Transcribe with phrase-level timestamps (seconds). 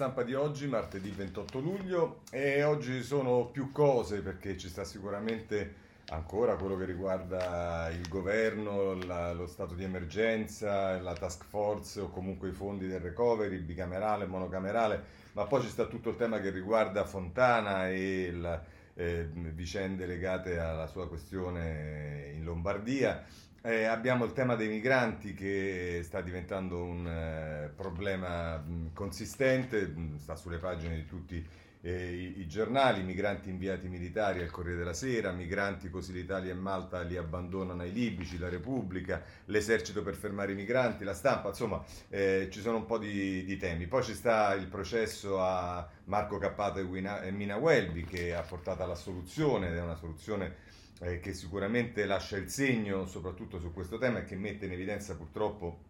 [0.00, 5.74] Stampa di oggi, martedì 28 luglio, e oggi sono più cose perché ci sta sicuramente
[6.08, 12.08] ancora quello che riguarda il governo, la, lo stato di emergenza, la task force o
[12.08, 16.48] comunque i fondi del recovery, bicamerale, monocamerale, ma poi ci sta tutto il tema che
[16.48, 18.64] riguarda Fontana e le
[18.94, 23.22] eh, vicende legate alla sua questione in Lombardia
[23.62, 30.18] eh, abbiamo il tema dei migranti che sta diventando un eh, problema mh, consistente, mh,
[30.18, 31.46] sta sulle pagine di tutti
[31.82, 36.54] eh, i, i, giornali, migranti inviati militari al Corriere della Sera, migranti così l'Italia e
[36.54, 41.82] Malta li abbandonano ai libici, la Repubblica, l'esercito per fermare i migranti, la stampa, insomma
[42.08, 43.86] eh, ci sono un po' di, di, temi.
[43.86, 48.94] Poi ci sta il processo a Marco Cappato e Mina Welby che ha portato alla
[48.94, 50.68] soluzione, ed è una soluzione
[51.00, 55.16] eh, che sicuramente lascia il segno soprattutto su questo tema e che mette in evidenza
[55.16, 55.88] purtroppo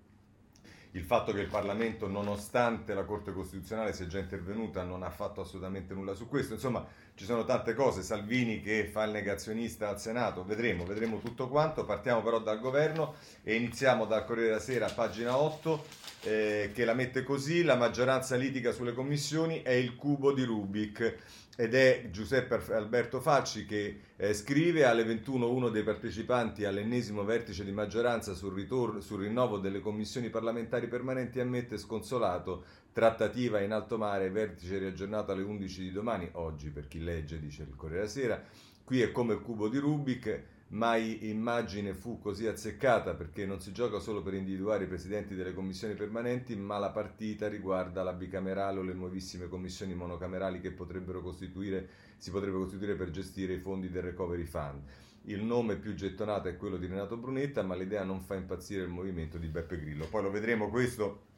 [0.93, 5.43] il fatto che il Parlamento, nonostante la Corte Costituzionale sia già intervenuta, non ha fatto
[5.43, 6.55] assolutamente nulla su questo.
[6.55, 8.03] Insomma, ci sono tante cose.
[8.03, 11.85] Salvini che fa il negazionista al Senato, vedremo, vedremo tutto quanto.
[11.85, 15.85] Partiamo però dal governo e iniziamo dal Corriere della Sera, pagina 8,
[16.23, 21.19] eh, che la mette così: la maggioranza litiga sulle commissioni, è il cubo di Rubik
[21.57, 27.65] ed è Giuseppe Alberto Facci che eh, scrive alle 21 uno dei partecipanti all'ennesimo vertice
[27.65, 33.99] di maggioranza sul, ritorno, sul rinnovo delle commissioni parlamentari permanenti ammette sconsolato trattativa in alto
[33.99, 38.11] mare, vertice riaggiornato alle 11 di domani, oggi per chi legge dice il Corriere della
[38.11, 38.43] Sera,
[38.85, 43.73] qui è come il cubo di Rubik, mai immagine fu così azzeccata perché non si
[43.73, 48.79] gioca solo per individuare i presidenti delle commissioni permanenti, ma la partita riguarda la bicamerale
[48.79, 53.91] o le nuovissime commissioni monocamerali che potrebbero costituire, si potrebbero costituire per gestire i fondi
[53.91, 54.83] del Recovery Fund.
[55.25, 58.89] Il nome più gettonato è quello di Renato Brunetta, ma l'idea non fa impazzire il
[58.89, 60.07] movimento di Beppe Grillo.
[60.07, 61.29] Poi lo vedremo questo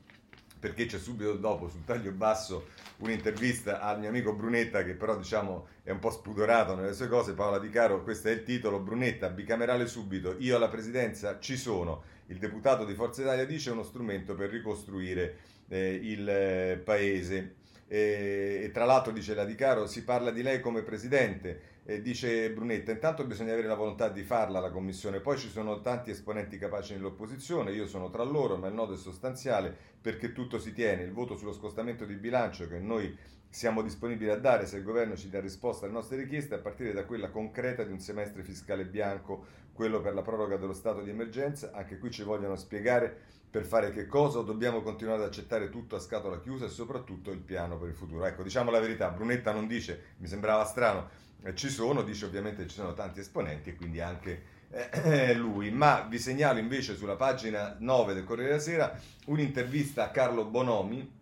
[0.63, 2.69] perché c'è subito dopo sul taglio basso
[2.99, 7.33] un'intervista al mio amico Brunetta che però diciamo è un po' spudorato nelle sue cose,
[7.35, 12.05] Paola Di Caro, questo è il titolo, Brunetta, bicamerale subito, io alla presidenza ci sono,
[12.27, 17.57] il deputato di Forza Italia dice uno strumento per ricostruire eh, il eh, paese.
[17.89, 22.01] E, e, tra l'altro dice la Di Caro, si parla di lei come presidente, e
[22.01, 26.11] dice Brunetta, intanto bisogna avere la volontà di farla la commissione, poi ci sono tanti
[26.11, 30.73] esponenti capaci nell'opposizione, io sono tra loro, ma il nodo è sostanziale perché tutto si
[30.73, 33.17] tiene, il voto sullo scostamento di bilancio che noi
[33.49, 36.93] siamo disponibili a dare se il governo ci dà risposta alle nostre richieste a partire
[36.93, 41.11] da quella concreta di un semestre fiscale bianco, quello per la proroga dello stato di
[41.11, 43.15] emergenza, anche qui ci vogliono spiegare
[43.51, 47.31] per fare che cosa o dobbiamo continuare ad accettare tutto a scatola chiusa e soprattutto
[47.31, 48.25] il piano per il futuro.
[48.25, 52.67] Ecco, diciamo la verità, Brunetta non dice, mi sembrava strano, eh, ci sono, dice ovviamente
[52.69, 57.77] ci sono tanti esponenti e quindi anche eh, lui, ma vi segnalo invece sulla pagina
[57.79, 61.21] 9 del Corriere della Sera un'intervista a Carlo Bonomi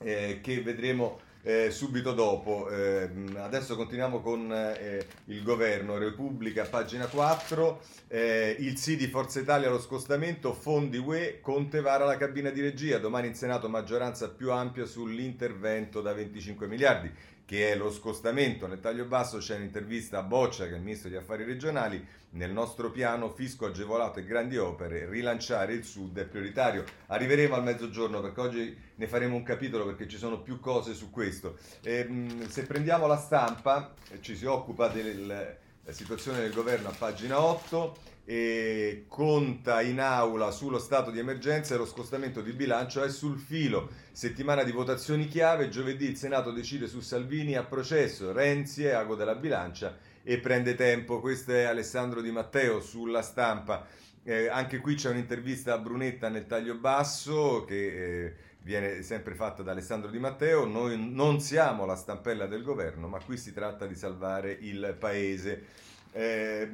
[0.00, 2.68] eh, che vedremo eh, subito dopo.
[2.68, 9.40] Eh, adesso continuiamo con eh, il governo, Repubblica, pagina 4, eh, il sì di Forza
[9.40, 14.28] Italia allo scostamento, fondi UE, Conte vara la cabina di regia, domani in Senato maggioranza
[14.28, 17.10] più ampia sull'intervento da 25 miliardi
[17.48, 18.66] che è lo scostamento.
[18.66, 22.06] Nel taglio basso c'è un'intervista a Boccia, che è il ministro degli affari regionali.
[22.32, 26.84] Nel nostro piano fisco agevolato e grandi opere, rilanciare il sud è prioritario.
[27.06, 31.10] Arriveremo al mezzogiorno perché oggi ne faremo un capitolo perché ci sono più cose su
[31.10, 31.56] questo.
[31.80, 35.56] E, ehm, se prendiamo la stampa, ci si occupa della
[35.88, 37.96] situazione del governo a pagina 8
[38.30, 43.38] e conta in aula sullo stato di emergenza e lo scostamento di bilancio è sul
[43.38, 43.88] filo.
[44.12, 49.14] Settimana di votazioni chiave, giovedì il Senato decide su Salvini a processo, Renzi è ago
[49.14, 51.20] della bilancia e prende tempo.
[51.20, 53.86] Questo è Alessandro Di Matteo sulla stampa.
[54.22, 59.62] Eh, anche qui c'è un'intervista a Brunetta nel taglio basso che eh, viene sempre fatta
[59.62, 60.66] da Alessandro Di Matteo.
[60.66, 65.86] Noi non siamo la stampella del governo, ma qui si tratta di salvare il paese.
[66.12, 66.68] Eh,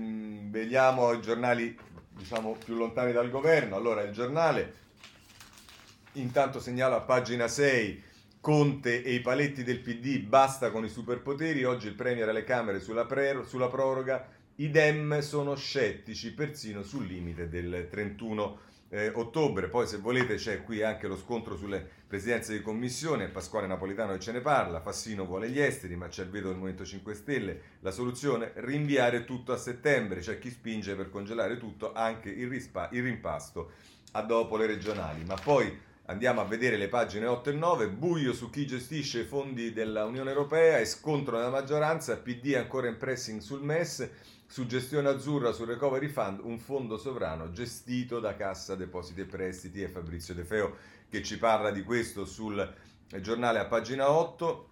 [0.49, 1.77] vediamo i giornali
[2.11, 3.77] diciamo più lontani dal governo.
[3.77, 4.83] Allora, il giornale
[6.12, 11.64] intanto segnala a pagina 6 Conte e i paletti del PD, basta con i superpoteri.
[11.64, 14.29] Oggi il Premier alle Camere sulla, pre- sulla proroga.
[14.56, 18.58] I Dem sono scettici persino sul limite del 31
[18.94, 19.69] eh, ottobre.
[19.69, 23.26] Poi, se volete, c'è qui anche lo scontro sulle presidenze di commissione.
[23.26, 24.81] Pasquale Napolitano che ce ne parla.
[24.81, 27.61] Fassino vuole gli esteri, ma c'è il veto del Movimento 5 Stelle.
[27.81, 28.52] La soluzione?
[28.55, 30.20] Rinviare tutto a settembre.
[30.20, 33.73] C'è chi spinge per congelare tutto, anche il, rispa- il rimpasto
[34.12, 35.25] a dopo le regionali.
[35.25, 35.76] Ma poi
[36.06, 37.88] andiamo a vedere le pagine 8 e 9.
[37.88, 42.17] Buio su chi gestisce i fondi dell'Unione Europea e scontro nella maggioranza.
[42.17, 44.08] PD ancora in pressing sul MES
[44.55, 49.83] su gestione azzurra sul Recovery Fund, un fondo sovrano gestito da Cassa Depositi e Prestiti
[49.83, 50.77] e Fabrizio De Feo
[51.09, 52.73] che ci parla di questo sul
[53.21, 54.69] giornale a pagina 8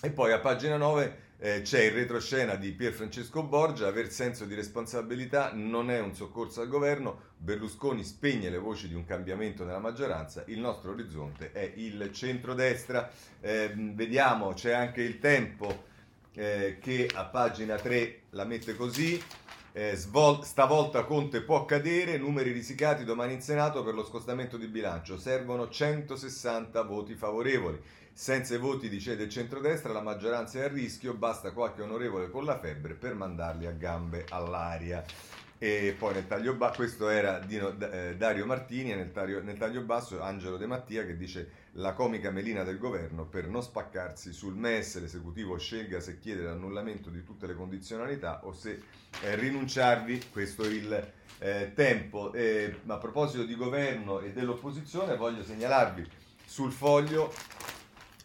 [0.00, 4.46] e poi a pagina 9 eh, c'è il retroscena di Pier Francesco Borgia, aver senso
[4.46, 9.64] di responsabilità non è un soccorso al governo, Berlusconi spegne le voci di un cambiamento
[9.64, 13.10] nella maggioranza, il nostro orizzonte è il centrodestra.
[13.38, 15.88] Eh, vediamo, c'è anche il tempo
[16.34, 19.22] eh, che a pagina 3 la mette così.
[19.72, 24.66] Eh, svol- stavolta Conte può cadere, numeri risicati domani in Senato per lo scostamento di
[24.66, 27.80] bilancio, servono 160 voti favorevoli.
[28.12, 32.44] Senza i voti di del centrodestra la maggioranza è a rischio, basta qualche onorevole con
[32.44, 35.04] la febbre per mandarli a gambe all'aria.
[35.62, 39.58] E poi nel taglio basso, questo era Dino, eh, Dario Martini e nel taglio, nel
[39.58, 44.32] taglio basso Angelo De Mattia che dice la comica melina del governo per non spaccarsi
[44.32, 48.80] sul MES, l'esecutivo scelga se chiedere l'annullamento di tutte le condizionalità o se
[49.20, 52.32] eh, rinunciarvi, questo è il eh, tempo.
[52.86, 56.08] a proposito di governo e dell'opposizione voglio segnalarvi
[56.46, 57.30] sul foglio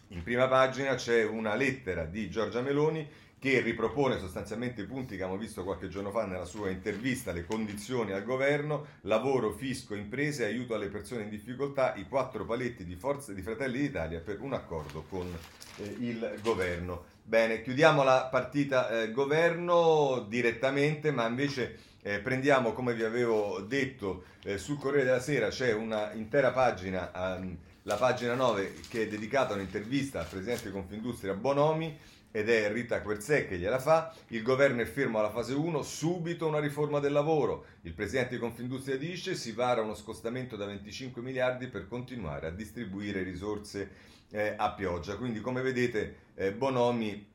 [0.08, 3.06] in prima pagina c'è una lettera di Giorgia Meloni
[3.38, 7.44] che ripropone sostanzialmente i punti che abbiamo visto qualche giorno fa nella sua intervista, le
[7.44, 12.96] condizioni al governo, lavoro, fisco, imprese, aiuto alle persone in difficoltà, i quattro paletti di
[12.96, 15.26] Forza di Fratelli d'Italia per un accordo con
[15.76, 17.14] eh, il governo.
[17.22, 24.24] Bene, chiudiamo la partita eh, governo direttamente, ma invece eh, prendiamo, come vi avevo detto,
[24.44, 29.08] eh, sul Corriere della Sera c'è una intera pagina um, la pagina 9 che è
[29.08, 31.96] dedicata a un'intervista al presidente Confindustria Bonomi
[32.36, 34.12] ed è Rita Querzè che gliela fa.
[34.28, 37.64] Il governo è fermo alla fase 1, subito una riforma del lavoro.
[37.80, 42.50] Il presidente di Confindustria dice si vara uno scostamento da 25 miliardi per continuare a
[42.50, 43.90] distribuire risorse
[44.28, 45.16] eh, a pioggia.
[45.16, 47.26] Quindi come vedete eh, Bonomi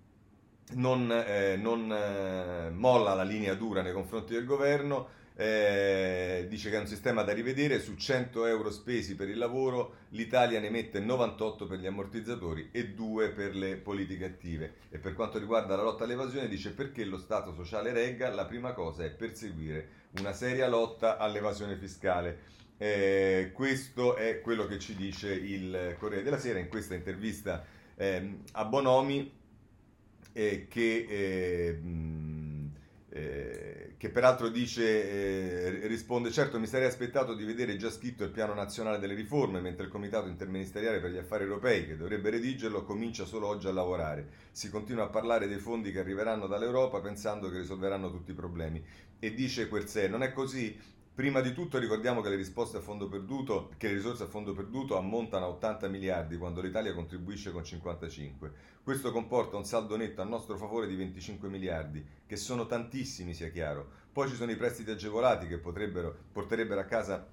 [0.73, 5.07] non, eh, non eh, molla la linea dura nei confronti del governo
[5.41, 9.95] eh, dice che è un sistema da rivedere, su 100 euro spesi per il lavoro
[10.09, 14.75] l'Italia ne mette 98 per gli ammortizzatori e 2 per le politiche attive.
[14.91, 18.73] E per quanto riguarda la lotta all'evasione dice perché lo Stato sociale regga, la prima
[18.73, 22.49] cosa è perseguire una seria lotta all'evasione fiscale.
[22.77, 27.65] Eh, questo è quello che ci dice il Corriere della Sera in questa intervista
[27.95, 29.31] eh, a Bonomi
[30.33, 31.79] eh, che eh,
[34.01, 38.55] che peraltro dice, eh, risponde, certo mi sarei aspettato di vedere già scritto il piano
[38.55, 43.25] nazionale delle riforme, mentre il Comitato interministeriale per gli affari europei, che dovrebbe redigerlo, comincia
[43.25, 44.27] solo oggi a lavorare.
[44.49, 48.83] Si continua a parlare dei fondi che arriveranno dall'Europa pensando che risolveranno tutti i problemi.
[49.19, 50.75] E dice Querzè, non è così?
[51.13, 52.37] Prima di tutto ricordiamo che le,
[53.09, 57.65] perduto, che le risorse a fondo perduto ammontano a 80 miliardi quando l'Italia contribuisce con
[57.65, 58.51] 55.
[58.81, 63.49] Questo comporta un saldo netto a nostro favore di 25 miliardi, che sono tantissimi sia
[63.49, 63.89] chiaro.
[64.13, 65.57] Poi ci sono i prestiti agevolati che
[66.81, 67.27] a casa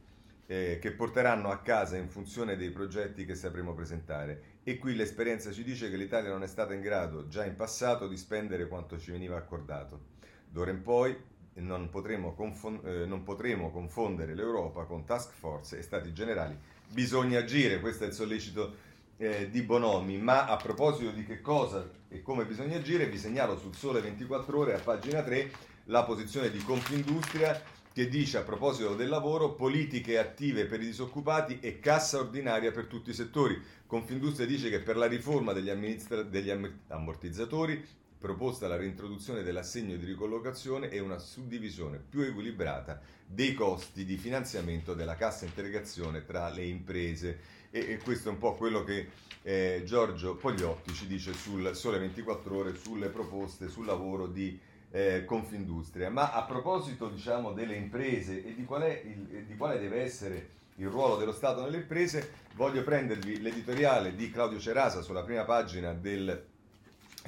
[0.47, 4.57] eh, che porteranno a casa in funzione dei progetti che sapremo presentare.
[4.65, 8.09] E qui l'esperienza ci dice che l'Italia non è stata in grado già in passato
[8.09, 10.17] di spendere quanto ci veniva accordato.
[10.49, 11.17] D'ora in poi
[11.61, 16.57] non potremo, confon- eh, non potremo confondere l'Europa con task force e stati generali.
[16.89, 18.77] Bisogna agire, questo è il sollecito
[19.19, 20.19] eh, di Bonomi.
[20.19, 24.59] Ma a proposito di che cosa e come bisogna agire, vi segnalo sul Sole 24
[24.59, 25.51] Ore a pagina 3
[25.85, 27.61] la posizione di Confindustria
[27.93, 32.87] che dice a proposito del lavoro politiche attive per i disoccupati e cassa ordinaria per
[32.87, 33.61] tutti i settori.
[33.87, 36.49] Confindustria dice che per la riforma degli, amministra- degli
[36.89, 37.85] ammortizzatori
[38.19, 44.95] proposta la reintroduzione dell'assegno di ricollocazione e una suddivisione più equilibrata dei costi di finanziamento
[44.95, 47.39] della cassa integrazione tra le imprese.
[47.71, 49.09] E, e questo è un po' quello che
[49.43, 54.59] eh, Giorgio Pogliotti ci dice sul Sole 24 Ore sulle proposte sul lavoro di
[54.91, 56.11] eh, Confindustria.
[56.11, 60.89] Ma a proposito diciamo, delle imprese e di, qual il, di quale deve essere il
[60.89, 66.47] ruolo dello Stato nelle imprese, voglio prendervi l'editoriale di Claudio Cerasa sulla prima pagina del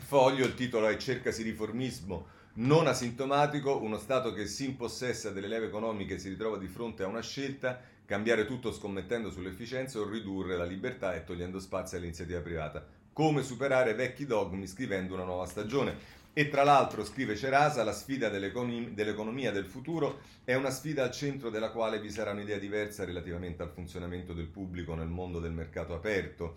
[0.00, 5.66] foglio, il titolo è Cercasi riformismo non asintomatico, uno Stato che si impossessa delle leve
[5.66, 10.64] economiche si ritrova di fronte a una scelta, cambiare tutto scommettendo sull'efficienza o ridurre la
[10.64, 12.85] libertà e togliendo spazio all'iniziativa privata.
[13.12, 16.19] Come superare vecchi dogmi scrivendo una nuova stagione.
[16.33, 21.50] E tra l'altro, scrive Cerasa, la sfida dell'economia del futuro è una sfida al centro
[21.50, 25.95] della quale vi sarà un'idea diversa relativamente al funzionamento del pubblico nel mondo del mercato
[25.95, 26.57] aperto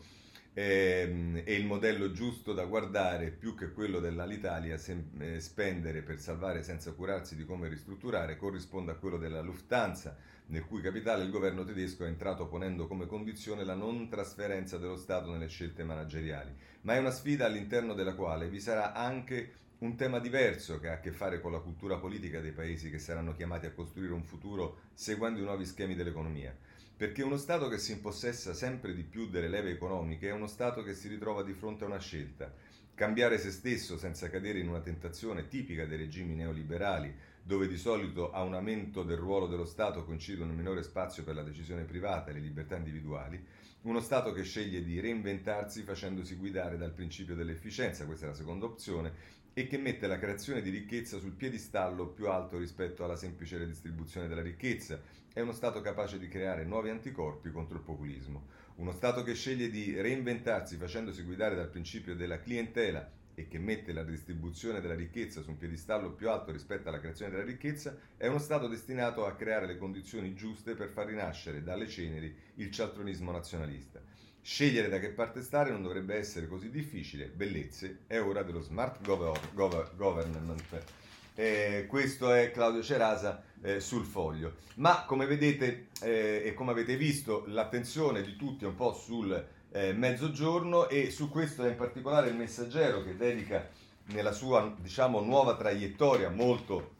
[0.54, 6.20] ehm, è il modello giusto da guardare più che quello dell'Alitalia sem- eh, spendere per
[6.20, 10.16] salvare senza curarsi di come ristrutturare corrisponde a quello della Lufthansa
[10.48, 14.98] nel cui capitale il governo tedesco è entrato ponendo come condizione la non trasferenza dello
[14.98, 19.96] Stato nelle scelte manageriali, ma è una sfida all'interno della quale vi sarà anche un
[19.96, 23.34] tema diverso che ha a che fare con la cultura politica dei paesi che saranno
[23.34, 26.56] chiamati a costruire un futuro seguendo i nuovi schemi dell'economia.
[26.96, 30.84] Perché uno Stato che si impossessa sempre di più delle leve economiche è uno Stato
[30.84, 32.54] che si ritrova di fronte a una scelta.
[32.94, 38.32] Cambiare se stesso senza cadere in una tentazione tipica dei regimi neoliberali, dove di solito
[38.32, 42.30] a un aumento del ruolo dello Stato coincide un minore spazio per la decisione privata
[42.30, 43.44] e le libertà individuali,
[43.82, 48.66] uno Stato che sceglie di reinventarsi facendosi guidare dal principio dell'efficienza, questa è la seconda
[48.66, 49.12] opzione,
[49.54, 54.28] e che mette la creazione di ricchezza sul piedistallo più alto rispetto alla semplice redistribuzione
[54.28, 55.00] della ricchezza.
[55.32, 58.48] È uno Stato capace di creare nuovi anticorpi contro il populismo.
[58.76, 63.94] Uno Stato che sceglie di reinventarsi facendosi guidare dal principio della clientela e che mette
[63.94, 68.28] la distribuzione della ricchezza su un piedistallo più alto rispetto alla creazione della ricchezza, è
[68.28, 73.32] uno Stato destinato a creare le condizioni giuste per far rinascere dalle ceneri il cialtronismo
[73.32, 74.02] nazionalista.
[74.46, 77.28] Scegliere da che parte stare non dovrebbe essere così difficile.
[77.28, 80.84] Bellezze, è ora dello smart gover- gover- government.
[81.34, 84.56] Eh, questo è Claudio Cerasa eh, sul foglio.
[84.76, 89.48] Ma come vedete eh, e come avete visto, l'attenzione di tutti è un po' sul
[89.72, 93.70] eh, mezzogiorno e su questo è in particolare il messaggero che dedica
[94.08, 96.96] nella sua diciamo, nuova traiettoria molto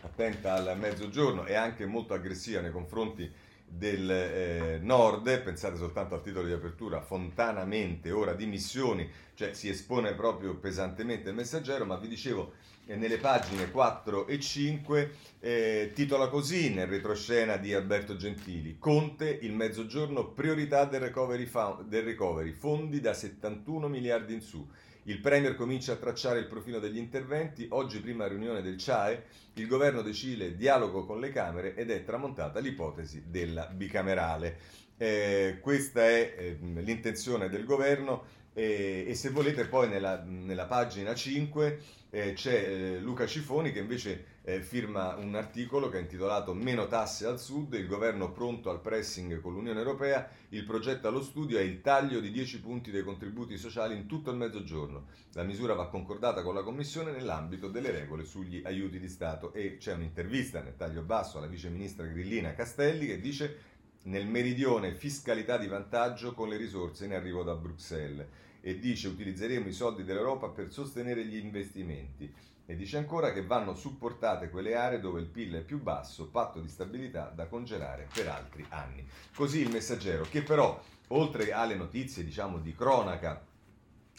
[0.00, 3.32] attenta al mezzogiorno e anche molto aggressiva nei confronti
[3.76, 9.68] del eh, nord, pensate soltanto al titolo di apertura, fontanamente ora di missioni, cioè si
[9.68, 12.52] espone proprio pesantemente il messaggero, ma vi dicevo
[12.86, 19.38] eh, nelle pagine 4 e 5 eh, titola così nel retroscena di Alberto Gentili, Conte,
[19.42, 21.50] il mezzogiorno, priorità del recovery,
[21.86, 24.66] del recovery fondi da 71 miliardi in su.
[25.06, 29.66] Il Premier comincia a tracciare il profilo degli interventi, oggi prima riunione del CIAE, il
[29.66, 34.58] governo decide dialogo con le Camere ed è tramontata l'ipotesi della bicamerale.
[34.96, 41.14] Eh, questa è eh, l'intenzione del governo e, e, se volete poi nella, nella pagina
[41.14, 46.52] 5 eh, c'è eh, Luca Cifoni che invece eh, firma un articolo che è intitolato
[46.52, 51.22] Meno tasse al sud, il governo pronto al pressing con l'Unione Europea, il progetto allo
[51.22, 55.06] studio è il taglio di 10 punti dei contributi sociali in tutto il mezzogiorno.
[55.32, 59.78] La misura va concordata con la Commissione nell'ambito delle regole sugli aiuti di Stato e
[59.78, 63.72] c'è un'intervista nel taglio basso alla vice ministra Grillina Castelli che dice
[64.04, 68.26] nel meridione fiscalità di vantaggio con le risorse in arrivo da Bruxelles
[68.60, 72.30] e dice utilizzeremo i soldi dell'Europa per sostenere gli investimenti
[72.66, 76.60] e dice ancora che vanno supportate quelle aree dove il PIL è più basso, patto
[76.60, 79.06] di stabilità da congelare per altri anni.
[79.34, 83.44] Così il messaggero, che però oltre alle notizie diciamo di cronaca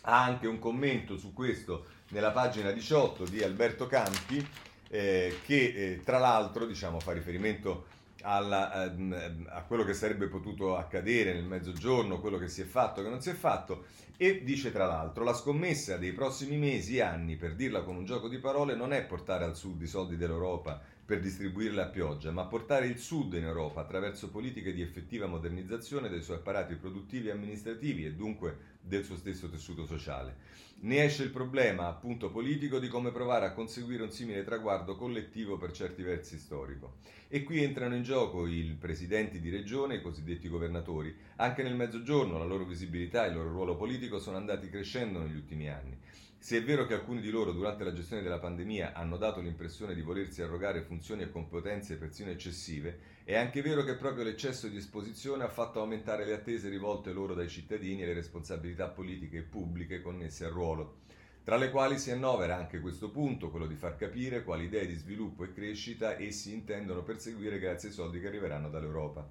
[0.08, 4.48] ha anche un commento su questo nella pagina 18 di Alberto Campi
[4.90, 7.88] eh, che eh, tra l'altro diciamo, fa riferimento
[8.25, 13.03] alla, ehm, a quello che sarebbe potuto accadere nel mezzogiorno, quello che si è fatto,
[13.03, 13.86] che non si è fatto,
[14.17, 18.27] e dice tra l'altro la scommessa dei prossimi mesi anni, per dirla con un gioco
[18.27, 22.46] di parole, non è portare al sud i soldi dell'Europa per distribuirli a pioggia, ma
[22.46, 27.32] portare il sud in Europa attraverso politiche di effettiva modernizzazione dei suoi apparati produttivi e
[27.32, 30.63] amministrativi e dunque del suo stesso tessuto sociale.
[30.77, 35.58] Ne esce il problema, appunto politico, di come provare a conseguire un simile traguardo collettivo
[35.58, 36.98] per certi versi storico.
[37.27, 41.15] E qui entrano in gioco i presidenti di regione, i cosiddetti governatori.
[41.38, 45.36] Anche nel mezzogiorno la loro visibilità e il loro ruolo politico sono andati crescendo negli
[45.36, 45.98] ultimi anni.
[46.46, 49.96] Se è vero che alcuni di loro durante la gestione della pandemia hanno dato l'impressione
[49.96, 54.78] di volersi arrogare funzioni e competenze persino eccessive, è anche vero che proprio l'eccesso di
[54.78, 59.42] esposizione ha fatto aumentare le attese rivolte loro dai cittadini e le responsabilità politiche e
[59.42, 60.98] pubbliche connesse al ruolo,
[61.44, 64.94] tra le quali si annovera anche questo punto, quello di far capire quali idee di
[64.94, 69.28] sviluppo e crescita essi intendono perseguire grazie ai soldi che arriveranno dall'Europa.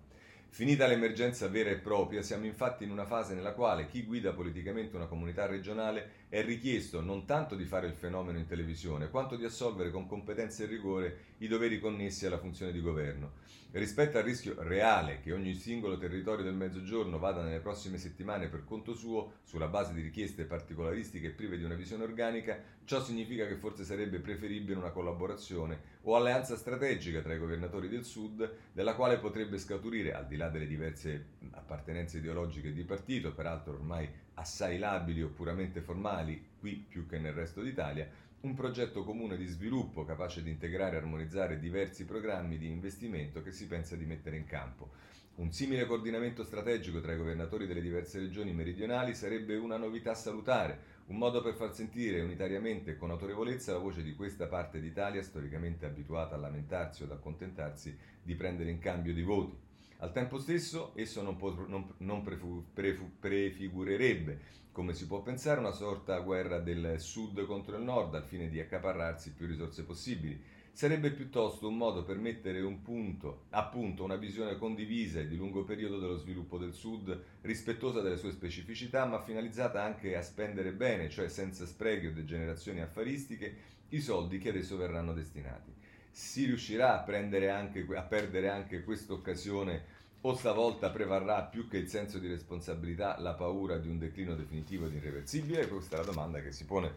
[0.54, 4.94] Finita l'emergenza vera e propria, siamo infatti in una fase nella quale chi guida politicamente
[4.94, 9.44] una comunità regionale è richiesto non tanto di fare il fenomeno in televisione, quanto di
[9.44, 13.34] assolvere con competenza e rigore i doveri connessi alla funzione di governo.
[13.70, 18.64] Rispetto al rischio reale che ogni singolo territorio del Mezzogiorno vada nelle prossime settimane per
[18.64, 23.46] conto suo, sulla base di richieste particolaristiche e prive di una visione organica, ciò significa
[23.46, 28.96] che forse sarebbe preferibile una collaborazione o alleanza strategica tra i governatori del Sud, della
[28.96, 34.78] quale potrebbe scaturire, al di là delle diverse appartenenze ideologiche di partito, peraltro ormai assai
[34.78, 38.08] labili o puramente formali, qui più che nel resto d'Italia,
[38.40, 43.52] un progetto comune di sviluppo capace di integrare e armonizzare diversi programmi di investimento che
[43.52, 44.90] si pensa di mettere in campo.
[45.36, 50.92] Un simile coordinamento strategico tra i governatori delle diverse regioni meridionali sarebbe una novità salutare,
[51.06, 55.22] un modo per far sentire unitariamente e con autorevolezza la voce di questa parte d'Italia
[55.22, 59.63] storicamente abituata a lamentarsi o ad accontentarsi di prendere in cambio di voti.
[60.04, 64.38] Al tempo stesso, esso non, pot- non, non prefu- prefu- prefigurerebbe,
[64.70, 68.60] come si può pensare, una sorta guerra del sud contro il nord al fine di
[68.60, 70.38] accaparrarsi più risorse possibili.
[70.72, 75.64] sarebbe piuttosto un modo per mettere un punto, appunto una visione condivisa e di lungo
[75.64, 81.08] periodo dello sviluppo del Sud, rispettosa delle sue specificità, ma finalizzata anche a spendere bene,
[81.08, 83.54] cioè senza sprechi o degenerazioni affaristiche,
[83.90, 85.72] i soldi che adesso verranno destinati.
[86.10, 89.93] Si riuscirà a, anche, a perdere anche questa occasione
[90.26, 94.86] o stavolta prevarrà più che il senso di responsabilità la paura di un declino definitivo
[94.86, 95.68] ed irreversibile?
[95.68, 96.94] Questa è la domanda che si pone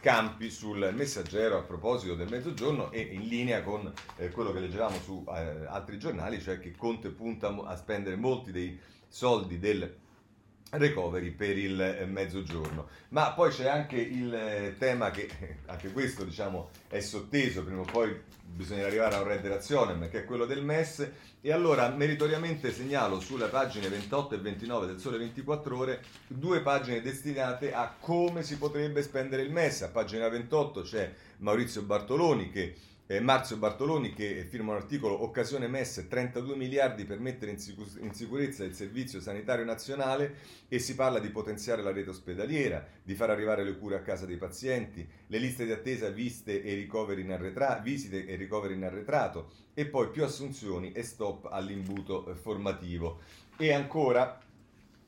[0.00, 4.96] Campi sul messaggero a proposito del mezzogiorno e in linea con eh, quello che leggevamo
[5.00, 9.92] su eh, altri giornali, cioè che Conte punta a spendere molti dei soldi del
[10.70, 12.88] recovery per il eh, mezzogiorno.
[13.10, 15.28] Ma poi c'è anche il eh, tema che
[15.66, 20.20] anche questo diciamo è sotteso, prima o poi bisogna arrivare a un red razionem, che
[20.20, 21.10] è quello del MES.
[21.40, 27.00] E allora meritoriamente segnalo sulle pagine 28 e 29 del Sole 24 Ore due pagine
[27.00, 29.82] destinate a come si potrebbe spendere il MES.
[29.82, 32.74] A pagina 28 c'è Maurizio Bartoloni che
[33.10, 37.98] eh, Marzio Bartoloni che firma un articolo Occasione MES 32 miliardi per mettere in, sicur-
[38.02, 40.34] in, sicurezza il servizio sanitario nazionale
[40.68, 44.26] e si parla di potenziare la rete ospedaliera, di far arrivare le cure a casa
[44.26, 48.84] dei pazienti, le liste di attesa viste e ricoveri in arretra- visite e ricoveri in
[48.84, 53.20] arretrato e poi più assunzioni e stop all'imbuto eh, formativo.
[53.56, 54.38] E ancora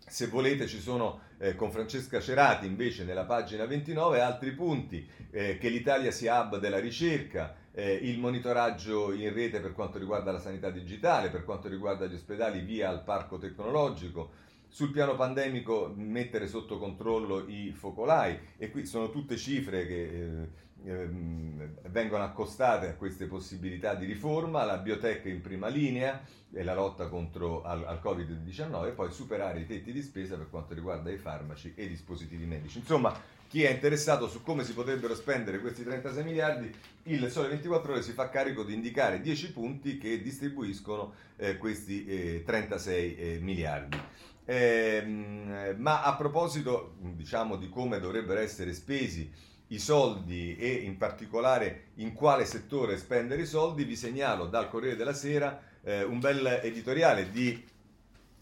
[0.06, 5.58] se volete ci sono eh, con Francesca Cerati invece nella pagina 29 altri punti, eh,
[5.58, 10.40] che l'Italia sia hub della ricerca, eh, il monitoraggio in rete per quanto riguarda la
[10.40, 16.46] sanità digitale, per quanto riguarda gli ospedali via al parco tecnologico, sul piano pandemico mettere
[16.46, 18.38] sotto controllo i focolai.
[18.56, 24.64] E qui sono tutte cifre che eh, ehm, vengono accostate a queste possibilità di riforma,
[24.64, 26.22] la biotech in prima linea
[26.52, 30.48] e la lotta contro al, al Covid-19 e poi superare i tetti di spesa per
[30.50, 32.78] quanto riguarda i farmaci e i dispositivi medici.
[32.78, 33.12] Insomma,
[33.50, 36.72] chi è interessato su come si potrebbero spendere questi 36 miliardi,
[37.04, 42.06] il Sole 24 Ore si fa carico di indicare 10 punti che distribuiscono eh, questi
[42.06, 44.00] eh, 36 eh, miliardi.
[44.44, 49.28] Eh, ma a proposito diciamo, di come dovrebbero essere spesi
[49.66, 54.94] i soldi e in particolare in quale settore spendere i soldi, vi segnalo dal Corriere
[54.94, 57.66] della Sera eh, un bel editoriale di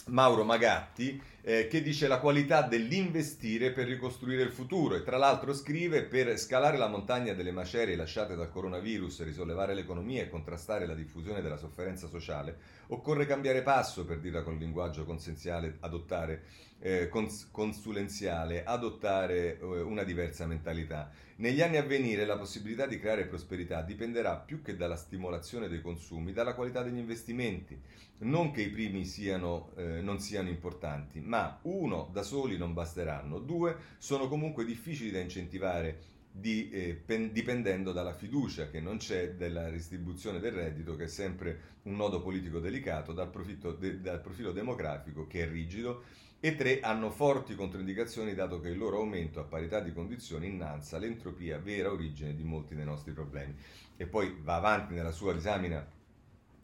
[0.08, 5.54] Mauro Magatti eh, che dice la qualità dell'investire per ricostruire il futuro e tra l'altro
[5.54, 10.94] scrive per scalare la montagna delle macerie lasciate dal coronavirus, risollevare l'economia e contrastare la
[10.94, 12.56] diffusione della sofferenza sociale,
[12.88, 16.42] occorre cambiare passo per dirla con linguaggio consenziale, adottare
[16.80, 21.10] eh, cons- consulenziale, adottare eh, una diversa mentalità.
[21.36, 25.80] Negli anni a venire la possibilità di creare prosperità dipenderà più che dalla stimolazione dei
[25.80, 27.80] consumi, dalla qualità degli investimenti.
[28.20, 33.38] Non che i primi siano, eh, non siano importanti, ma uno, da soli non basteranno,
[33.38, 39.32] due, sono comunque difficili da incentivare di, eh, pen, dipendendo dalla fiducia che non c'è
[39.32, 43.30] della distribuzione del reddito, che è sempre un nodo politico delicato, dal,
[43.78, 46.02] de, dal profilo demografico che è rigido
[46.40, 50.96] e tre hanno forti controindicazioni dato che il loro aumento a parità di condizioni innalza
[50.96, 53.54] l'entropia vera origine di molti dei nostri problemi.
[53.96, 55.84] E poi va avanti nella sua disamina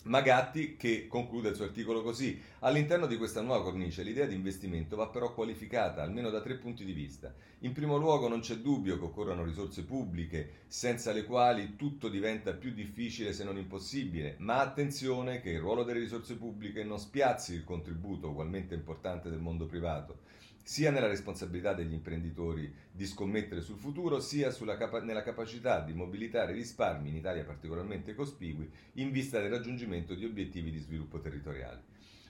[0.07, 2.39] Magatti che conclude il suo articolo così.
[2.59, 6.85] All'interno di questa nuova cornice l'idea di investimento va però qualificata almeno da tre punti
[6.85, 7.33] di vista.
[7.61, 12.53] In primo luogo non c'è dubbio che occorrano risorse pubbliche, senza le quali tutto diventa
[12.53, 17.55] più difficile se non impossibile, ma attenzione che il ruolo delle risorse pubbliche non spiazzi
[17.55, 20.19] il contributo ugualmente importante del mondo privato
[20.67, 26.55] sia nella responsabilità degli imprenditori di scommettere sul futuro, sia capa- nella capacità di mobilitare
[26.55, 31.83] risparmi in Italia particolarmente cospigui in vista del raggiungimento di obiettivi di sviluppo territoriale.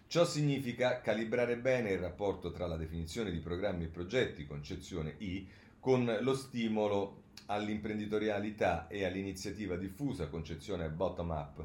[0.08, 5.46] Ciò significa calibrare bene il rapporto tra la definizione di programmi e progetti, concezione I,
[5.78, 11.64] con lo stimolo all'imprenditorialità e all'iniziativa diffusa, concezione bottom-up,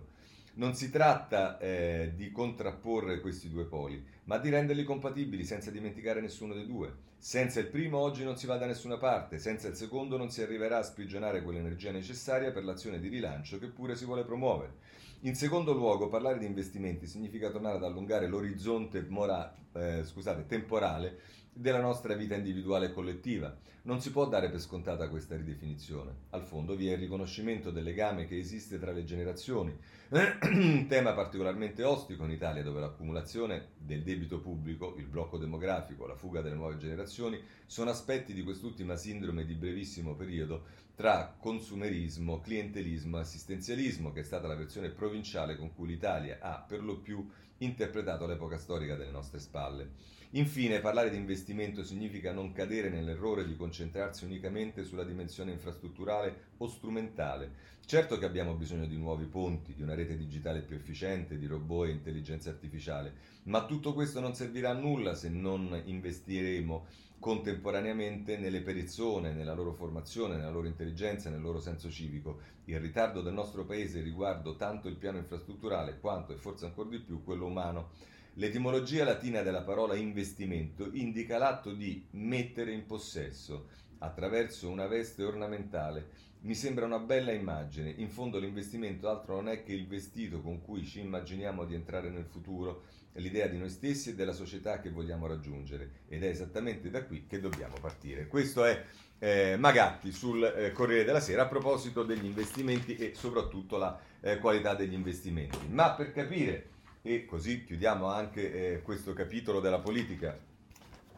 [0.60, 6.20] non si tratta eh, di contrapporre questi due poli, ma di renderli compatibili senza dimenticare
[6.20, 7.08] nessuno dei due.
[7.18, 10.42] Senza il primo oggi non si va da nessuna parte, senza il secondo non si
[10.42, 14.74] arriverà a sprigionare quell'energia necessaria per l'azione di rilancio che pure si vuole promuovere.
[15.22, 21.20] In secondo luogo, parlare di investimenti significa tornare ad allungare l'orizzonte mora- eh, scusate, temporale
[21.60, 23.54] della nostra vita individuale e collettiva.
[23.82, 26.28] Non si può dare per scontata questa ridefinizione.
[26.30, 29.78] Al fondo vi è il riconoscimento del legame che esiste tra le generazioni,
[30.10, 36.16] un tema particolarmente ostico in Italia dove l'accumulazione del debito pubblico, il blocco demografico, la
[36.16, 40.64] fuga delle nuove generazioni sono aspetti di quest'ultima sindrome di brevissimo periodo
[40.96, 46.64] tra consumerismo, clientelismo e assistenzialismo, che è stata la versione provinciale con cui l'Italia ha
[46.66, 50.19] per lo più interpretato all'epoca storica delle nostre spalle.
[50.34, 56.68] Infine, parlare di investimento significa non cadere nell'errore di concentrarsi unicamente sulla dimensione infrastrutturale o
[56.68, 57.52] strumentale.
[57.84, 61.88] Certo che abbiamo bisogno di nuovi ponti, di una rete digitale più efficiente, di robot
[61.88, 63.12] e intelligenza artificiale,
[63.46, 66.86] ma tutto questo non servirà a nulla se non investiremo
[67.18, 72.42] contemporaneamente nelle persone, nella loro formazione, nella loro intelligenza, nel loro senso civico.
[72.66, 77.00] Il ritardo del nostro paese riguardo tanto il piano infrastrutturale quanto, e forse ancora di
[77.00, 78.18] più, quello umano.
[78.34, 83.68] L'etimologia latina della parola investimento indica l'atto di mettere in possesso
[84.00, 86.28] attraverso una veste ornamentale.
[86.42, 87.94] Mi sembra una bella immagine.
[87.98, 92.10] In fondo l'investimento altro non è che il vestito con cui ci immaginiamo di entrare
[92.10, 96.04] nel futuro, l'idea di noi stessi e della società che vogliamo raggiungere.
[96.08, 98.28] Ed è esattamente da qui che dobbiamo partire.
[98.28, 98.86] Questo è
[99.20, 104.38] eh, Magatti sul eh, Corriere della Sera a proposito degli investimenti e soprattutto la eh,
[104.38, 105.68] qualità degli investimenti.
[105.70, 106.78] Ma per capire
[107.10, 110.38] e così chiudiamo anche eh, questo capitolo della politica.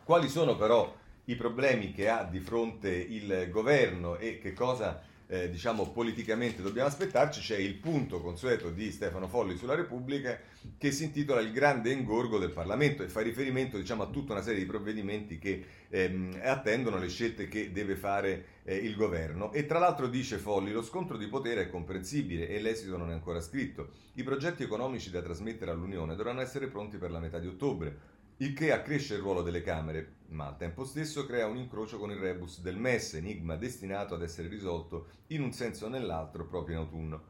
[0.06, 5.50] Quali sono però i problemi che ha di fronte il governo e che cosa eh,
[5.50, 10.38] diciamo politicamente dobbiamo aspettarci, c'è il punto consueto di Stefano Folli sulla Repubblica
[10.78, 14.42] che si intitola Il grande ingorgo del Parlamento e fa riferimento diciamo, a tutta una
[14.42, 19.54] serie di provvedimenti che ehm, attendono le scelte che deve fare eh, il governo.
[19.54, 23.14] E tra l'altro dice Folli, lo scontro di potere è comprensibile e l'esito non è
[23.14, 23.92] ancora scritto.
[24.16, 28.11] I progetti economici da trasmettere all'Unione dovranno essere pronti per la metà di ottobre
[28.42, 32.10] il che accresce il ruolo delle Camere, ma al tempo stesso crea un incrocio con
[32.10, 36.76] il rebus del MES, enigma destinato ad essere risolto in un senso o nell'altro proprio
[36.76, 37.24] in autunno.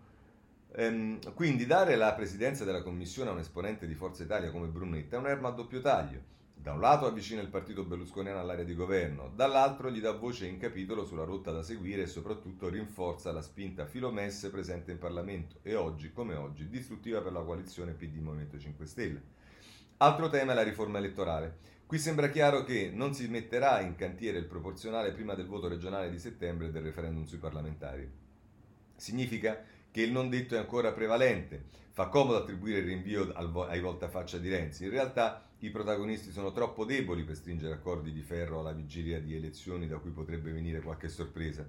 [0.74, 5.18] Ehm, quindi dare la presidenza della Commissione a un esponente di Forza Italia come Brunetta
[5.18, 6.30] è un'erma a doppio taglio.
[6.54, 10.60] Da un lato avvicina il partito berlusconiano all'area di governo, dall'altro gli dà voce in
[10.60, 15.76] capitolo sulla rotta da seguire e soprattutto rinforza la spinta filomesse presente in Parlamento e
[15.76, 19.40] oggi, come oggi, distruttiva per la coalizione PD Movimento 5 Stelle.
[20.02, 21.58] Altro tema è la riforma elettorale.
[21.86, 26.10] Qui sembra chiaro che non si metterà in cantiere il proporzionale prima del voto regionale
[26.10, 28.10] di settembre e del referendum sui parlamentari.
[28.96, 31.66] Significa che il non detto è ancora prevalente.
[31.92, 34.86] Fa comodo attribuire il rinvio ai voltafaccia di Renzi.
[34.86, 39.36] In realtà i protagonisti sono troppo deboli per stringere accordi di ferro alla vigilia di
[39.36, 41.64] elezioni da cui potrebbe venire qualche sorpresa.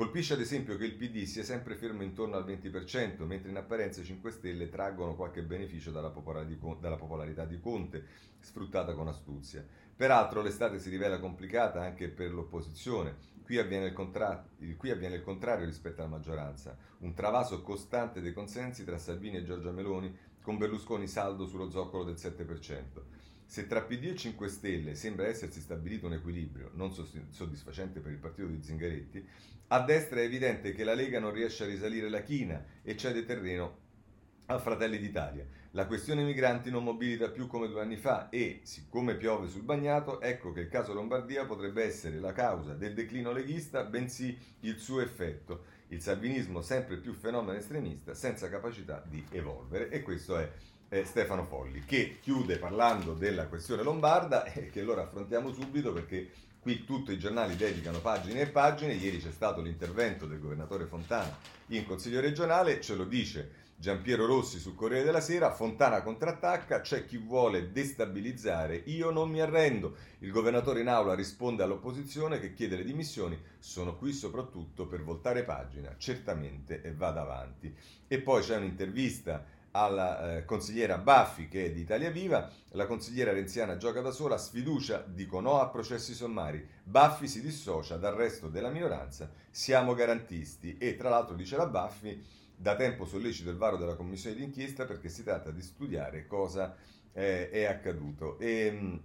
[0.00, 4.00] Colpisce ad esempio che il PD sia sempre fermo intorno al 20%, mentre in apparenza
[4.00, 8.06] i 5 Stelle traggono qualche beneficio dalla popolarità di Conte,
[8.38, 9.62] sfruttata con astuzia.
[9.94, 13.14] Peraltro l'estate si rivela complicata anche per l'opposizione.
[13.42, 14.42] Qui avviene, il contra-
[14.78, 19.44] qui avviene il contrario rispetto alla maggioranza, un travaso costante dei consensi tra Salvini e
[19.44, 23.02] Giorgia Meloni, con Berlusconi saldo sullo zoccolo del 7%.
[23.50, 28.18] Se tra PD e 5 Stelle sembra essersi stabilito un equilibrio non soddisfacente per il
[28.18, 29.26] partito di Zingaretti,
[29.66, 33.24] a destra è evidente che la Lega non riesce a risalire la china e cede
[33.24, 33.78] terreno
[34.46, 35.44] a Fratelli d'Italia.
[35.72, 40.20] La questione migranti non mobilita più come due anni fa e, siccome piove sul bagnato,
[40.20, 45.00] ecco che il caso Lombardia potrebbe essere la causa del declino leghista, bensì il suo
[45.00, 45.64] effetto.
[45.88, 49.88] Il salvinismo sempre più fenomeno estremista, senza capacità di evolvere.
[49.88, 50.48] E questo è
[50.90, 56.30] eh, Stefano Folli, che chiude parlando della questione lombarda e che allora affrontiamo subito perché
[56.60, 61.34] Qui tutti i giornali dedicano pagine e pagine, ieri c'è stato l'intervento del governatore Fontana
[61.68, 67.06] in Consiglio regionale, ce lo dice Giampiero Rossi sul Corriere della Sera, Fontana contrattacca, c'è
[67.06, 69.96] chi vuole destabilizzare, io non mi arrendo.
[70.18, 75.44] Il governatore in aula risponde all'opposizione che chiede le dimissioni, sono qui soprattutto per voltare
[75.44, 77.74] pagina, certamente e vada avanti.
[78.06, 83.32] E poi c'è un'intervista alla eh, consigliera Baffi che è di Italia Viva, la consigliera
[83.32, 88.48] renziana gioca da sola, sfiducia, dico no a processi sommari, Baffi si dissocia dal resto
[88.48, 90.76] della minoranza, siamo garantisti.
[90.78, 95.08] E tra l'altro dice la Baffi, da tempo sollecito il varo della commissione d'inchiesta perché
[95.08, 96.76] si tratta di studiare cosa
[97.12, 98.38] eh, è accaduto.
[98.38, 99.00] E,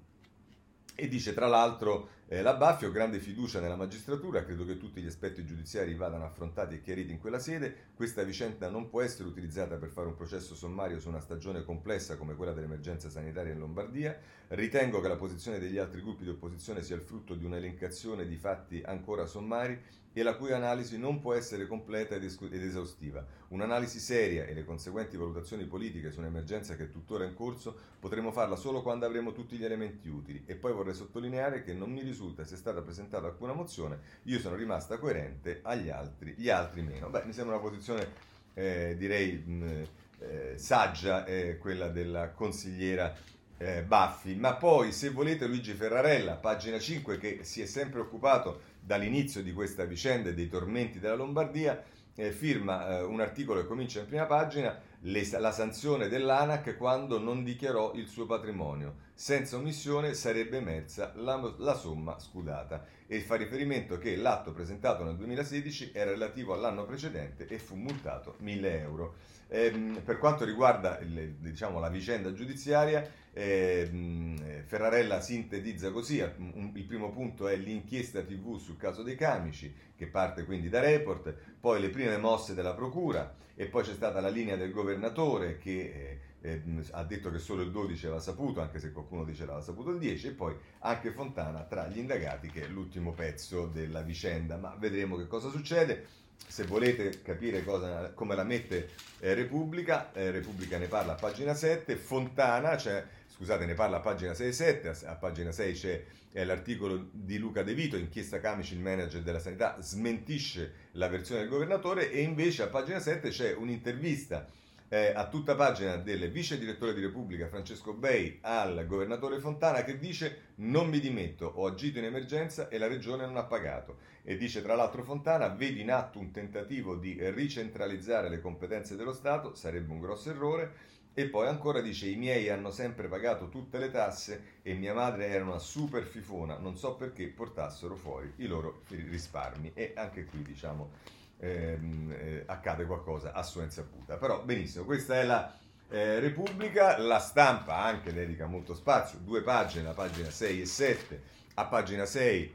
[0.96, 5.00] e dice tra l'altro eh, la Baffi ho grande fiducia nella magistratura, credo che tutti
[5.00, 9.28] gli aspetti giudiziari vadano affrontati e chiariti in quella sede, questa vicenda non può essere
[9.28, 13.60] utilizzata per fare un processo sommario su una stagione complessa come quella dell'emergenza sanitaria in
[13.60, 14.18] Lombardia,
[14.50, 18.38] ritengo che la posizione degli altri gruppi di opposizione sia il frutto di un'elencazione di
[18.38, 19.80] fatti ancora sommari
[20.18, 23.26] e la cui analisi non può essere completa ed, esaustiva.
[23.50, 28.32] Un'analisi seria e le conseguenti valutazioni politiche su un'emergenza che è tuttora in corso potremo
[28.32, 30.44] farla solo quando avremo tutti gli elementi utili.
[30.46, 34.56] E poi vorrei sottolineare che non mi risulta sia stata presentata alcuna mozione, io sono
[34.56, 37.10] rimasta coerente agli altri, gli altri meno.
[37.10, 38.08] Beh, mi sembra una posizione,
[38.54, 39.84] eh, direi, mh,
[40.20, 43.16] eh, saggia, eh, quella della consigliera
[43.58, 48.62] eh, Baffi, ma poi se volete Luigi Ferrarella, pagina 5, che si è sempre occupato
[48.80, 51.84] dall'inizio di questa vicenda e dei tormenti della Lombardia,
[52.16, 57.20] eh, firma eh, un articolo che comincia in prima pagina, le, la sanzione dell'ANAC quando
[57.20, 59.04] non dichiarò il suo patrimonio.
[59.14, 65.16] Senza omissione sarebbe emersa la, la somma scudata e fa riferimento che l'atto presentato nel
[65.16, 69.16] 2016 era relativo all'anno precedente e fu multato 1000 euro.
[69.48, 77.12] Ehm, per quanto riguarda il, diciamo, la vicenda giudiziaria, ehm, Ferrarella sintetizza così, il primo
[77.12, 81.90] punto è l'inchiesta TV sul caso dei camici, che parte quindi da report, poi le
[81.90, 86.62] prime mosse della procura e poi c'è stata la linea del governatore che eh, eh,
[86.92, 89.98] ha detto che solo il 12 aveva saputo, anche se qualcuno dice aveva saputo il
[89.98, 94.76] 10, e poi anche Fontana tra gli indagati, che è l'ultimo pezzo della vicenda, ma
[94.78, 96.24] vedremo che cosa succede.
[96.48, 101.54] Se volete capire cosa, come la mette eh, Repubblica, eh, Repubblica ne parla a pagina
[101.54, 103.04] 7, Fontana, cioè,
[103.36, 107.10] scusate, ne parla a pagina 6 e 7, a, a pagina 6 c'è eh, l'articolo
[107.12, 112.12] di Luca De Vito, inchiesta Camici, il manager della sanità, smentisce la versione del governatore
[112.12, 114.48] e invece a pagina 7 c'è un'intervista
[114.88, 119.98] eh, a tutta pagina del vice direttore di Repubblica Francesco Bei al governatore Fontana che
[119.98, 123.98] dice non mi dimetto, ho agito in emergenza e la regione non ha pagato.
[124.24, 129.14] E dice tra l'altro Fontana, vedi in atto un tentativo di ricentralizzare le competenze dello
[129.14, 130.94] Stato, sarebbe un grosso errore.
[131.18, 135.28] E poi ancora dice i miei hanno sempre pagato tutte le tasse e mia madre
[135.28, 139.72] era una super fifona, non so perché portassero fuori i loro risparmi.
[139.74, 140.92] E anche qui diciamo
[141.40, 144.18] ehm, eh, accade qualcosa a sua insaputa.
[144.18, 145.58] Però benissimo, questa è la
[145.90, 151.22] eh, Repubblica, la stampa anche dedica molto spazio, due pagine, la pagina 6 e 7,
[151.54, 152.54] a pagina 6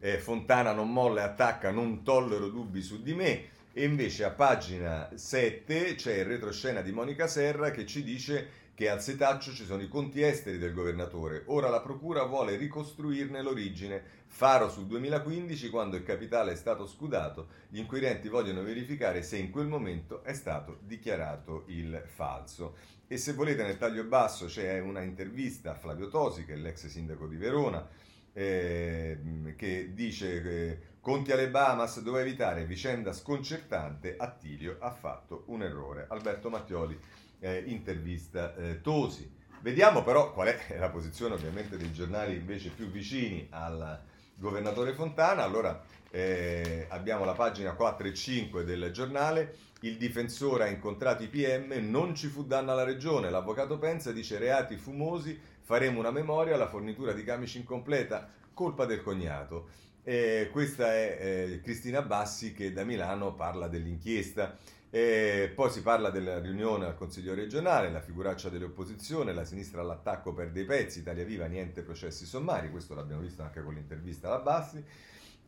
[0.00, 4.30] eh, Fontana non molla e attacca, non tollero dubbi su di me, e invece a
[4.30, 9.66] pagina 7 c'è il retroscena di Monica Serra che ci dice che al setaccio ci
[9.66, 11.42] sono i conti esteri del governatore.
[11.48, 14.02] Ora la procura vuole ricostruirne l'origine.
[14.28, 19.50] Faro sul 2015, quando il capitale è stato scudato, gli inquirenti vogliono verificare se in
[19.50, 22.76] quel momento è stato dichiarato il falso.
[23.06, 26.86] E se volete nel taglio basso c'è una intervista a Flavio Tosi, che è l'ex
[26.86, 27.86] sindaco di Verona,
[28.32, 29.18] eh,
[29.54, 36.06] che dice che Conti alle Bahamas doveva evitare vicenda sconcertante, Attilio ha fatto un errore.
[36.08, 36.98] Alberto Mattioli
[37.38, 39.32] eh, intervista eh, Tosi.
[39.60, 44.02] Vediamo però qual è la posizione ovviamente dei giornali invece più vicini al
[44.34, 45.44] governatore Fontana.
[45.44, 49.58] Allora eh, abbiamo la pagina 4 e 5 del giornale.
[49.82, 53.30] Il difensore ha incontrato i PM, non ci fu danno alla regione.
[53.30, 59.04] L'avvocato pensa, dice reati fumosi, faremo una memoria, la fornitura di camici incompleta, colpa del
[59.04, 59.84] cognato.
[60.08, 64.56] Eh, questa è eh, Cristina Bassi che da Milano parla dell'inchiesta.
[64.88, 70.32] E poi si parla della riunione al Consiglio regionale, la figuraccia dell'opposizione, la sinistra all'attacco
[70.32, 74.38] per dei pezzi, Italia Viva, niente processi sommari, questo l'abbiamo visto anche con l'intervista alla
[74.38, 74.80] Bassi.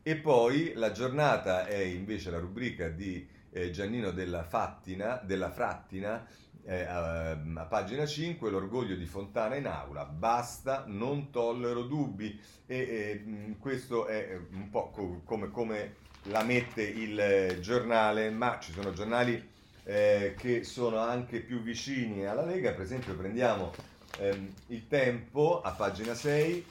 [0.03, 6.27] E poi la giornata è invece la rubrica di eh, Giannino della, Fattina, della Frattina,
[6.69, 12.39] eh, a, a, pagina 5, l'orgoglio di Fontana in aula, basta, non tollero dubbi.
[12.67, 18.73] E, e questo è un po' co- come, come la mette il giornale, ma ci
[18.73, 19.43] sono giornali
[19.85, 23.73] eh, che sono anche più vicini alla Lega, per esempio prendiamo
[24.19, 26.67] ehm, il Tempo a pagina 6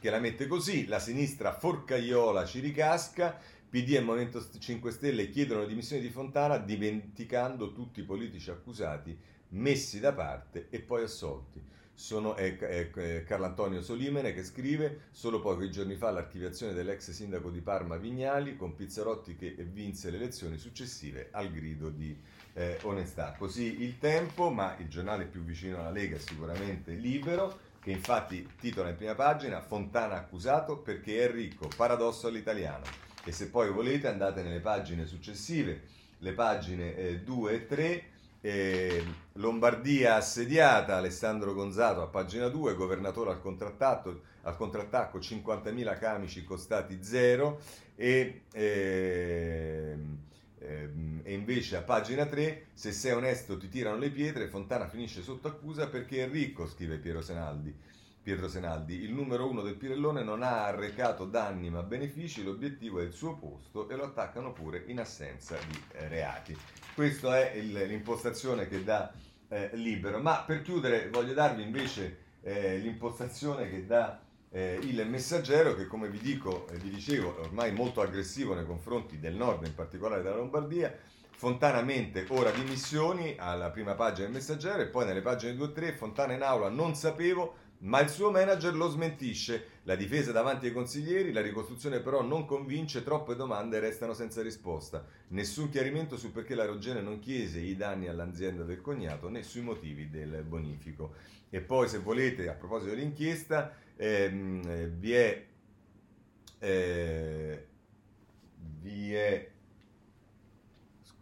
[0.00, 3.38] che la mette così, la sinistra forcaiola ci ricasca,
[3.74, 9.18] PD e Movimento 5 Stelle chiedono le dimissioni di Fontana dimenticando tutti i politici accusati
[9.48, 11.60] messi da parte e poi assolti
[11.92, 17.10] sono, è, è, è Carlo Antonio Solimene che scrive solo pochi giorni fa l'archiviazione dell'ex
[17.10, 22.16] sindaco di Parma Vignali con Pizzarotti che vinse le elezioni successive al grido di
[22.52, 23.34] eh, onestà.
[23.36, 28.48] Così il tempo, ma il giornale più vicino alla Lega è sicuramente Libero, che infatti
[28.56, 33.03] titola in prima pagina Fontana accusato perché è ricco, paradosso all'italiano.
[33.24, 35.82] E se poi volete andate nelle pagine successive,
[36.18, 38.04] le pagine 2 eh, e 3
[38.44, 43.40] eh, Lombardia assediata, Alessandro Gonzato a pagina 2, governatore al
[44.42, 47.60] al contrattacco 50.000 camici costati zero
[47.96, 49.96] e, eh,
[50.58, 55.48] e, invece a pagina 3, se sei onesto ti tirano le pietre, Fontana finisce sotto
[55.48, 57.74] accusa perché è ricco, scrive Piero Senaldi.
[58.24, 63.02] Pietro Senaldi, il numero uno del Pirellone non ha arrecato danni ma benefici, l'obiettivo è
[63.02, 66.56] il suo posto e lo attaccano pure in assenza di eh, reati.
[66.94, 69.12] Questa è il, l'impostazione che dà
[69.48, 70.20] eh, Libero.
[70.20, 76.08] Ma per chiudere voglio darvi invece eh, l'impostazione che dà eh, il messaggero che come
[76.08, 80.36] vi dico, vi dicevo, è ormai molto aggressivo nei confronti del nord, in particolare della
[80.36, 80.96] Lombardia.
[81.36, 85.92] Fontanamente ora dimissioni alla prima pagina del messaggero e poi nelle pagine 2 e 3
[85.92, 89.72] Fontana in aula non sapevo ma il suo manager lo smentisce.
[89.84, 95.06] La difesa davanti ai consiglieri, la ricostruzione però non convince, troppe domande restano senza risposta.
[95.28, 99.62] Nessun chiarimento su perché la Rogene non chiese i danni all'azienda del cognato né sui
[99.62, 101.14] motivi del bonifico.
[101.50, 105.46] E poi se volete, a proposito dell'inchiesta, ehm, eh, vi è...
[106.58, 107.66] Eh,
[108.80, 109.50] vi è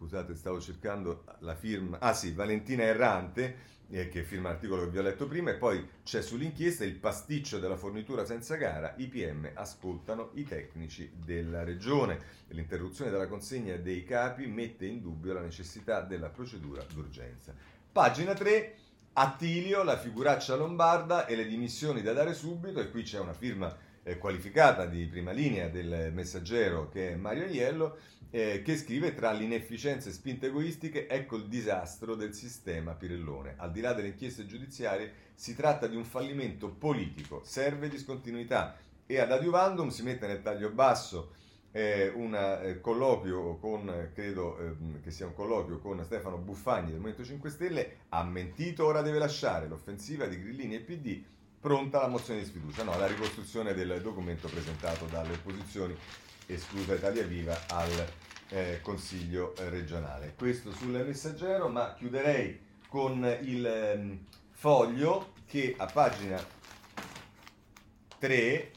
[0.03, 1.99] scusate, stavo cercando la firma.
[1.99, 5.87] Ah sì, Valentina Errante eh, che firma l'articolo che vi ho letto prima, e poi
[6.03, 12.41] c'è sull'inchiesta il pasticcio della fornitura senza gara, i PM ascoltano i tecnici della regione.
[12.47, 17.53] L'interruzione della consegna dei capi mette in dubbio la necessità della procedura d'urgenza.
[17.91, 18.75] Pagina 3,
[19.13, 23.73] Attilio, la figuraccia lombarda e le dimissioni da dare subito, e qui c'è una firma
[24.03, 27.97] eh, qualificata di prima linea del messaggero che è Mario Aiello,
[28.29, 33.55] eh, che scrive tra l'inefficienza e spinte egoistiche ecco il disastro del sistema Pirellone.
[33.57, 38.75] Al di là delle inchieste giudiziarie si tratta di un fallimento politico, serve discontinuità.
[39.05, 41.33] E ad adiuvandum si mette nel taglio basso
[41.75, 46.99] eh, un eh, colloquio con, credo eh, che sia un colloquio con Stefano Buffagni del
[46.99, 49.67] Movimento 5 Stelle, ha mentito, ora deve lasciare.
[49.67, 51.23] L'offensiva di Grillini e PD,
[51.63, 55.95] pronta la mozione di sfiducia, no, la ricostruzione del documento presentato dalle opposizioni
[56.45, 58.05] esclusa Italia Viva al
[58.49, 60.33] eh, Consiglio regionale.
[60.37, 64.17] Questo sul messaggero, ma chiuderei con il eh,
[64.51, 66.45] foglio che a pagina
[68.19, 68.71] 3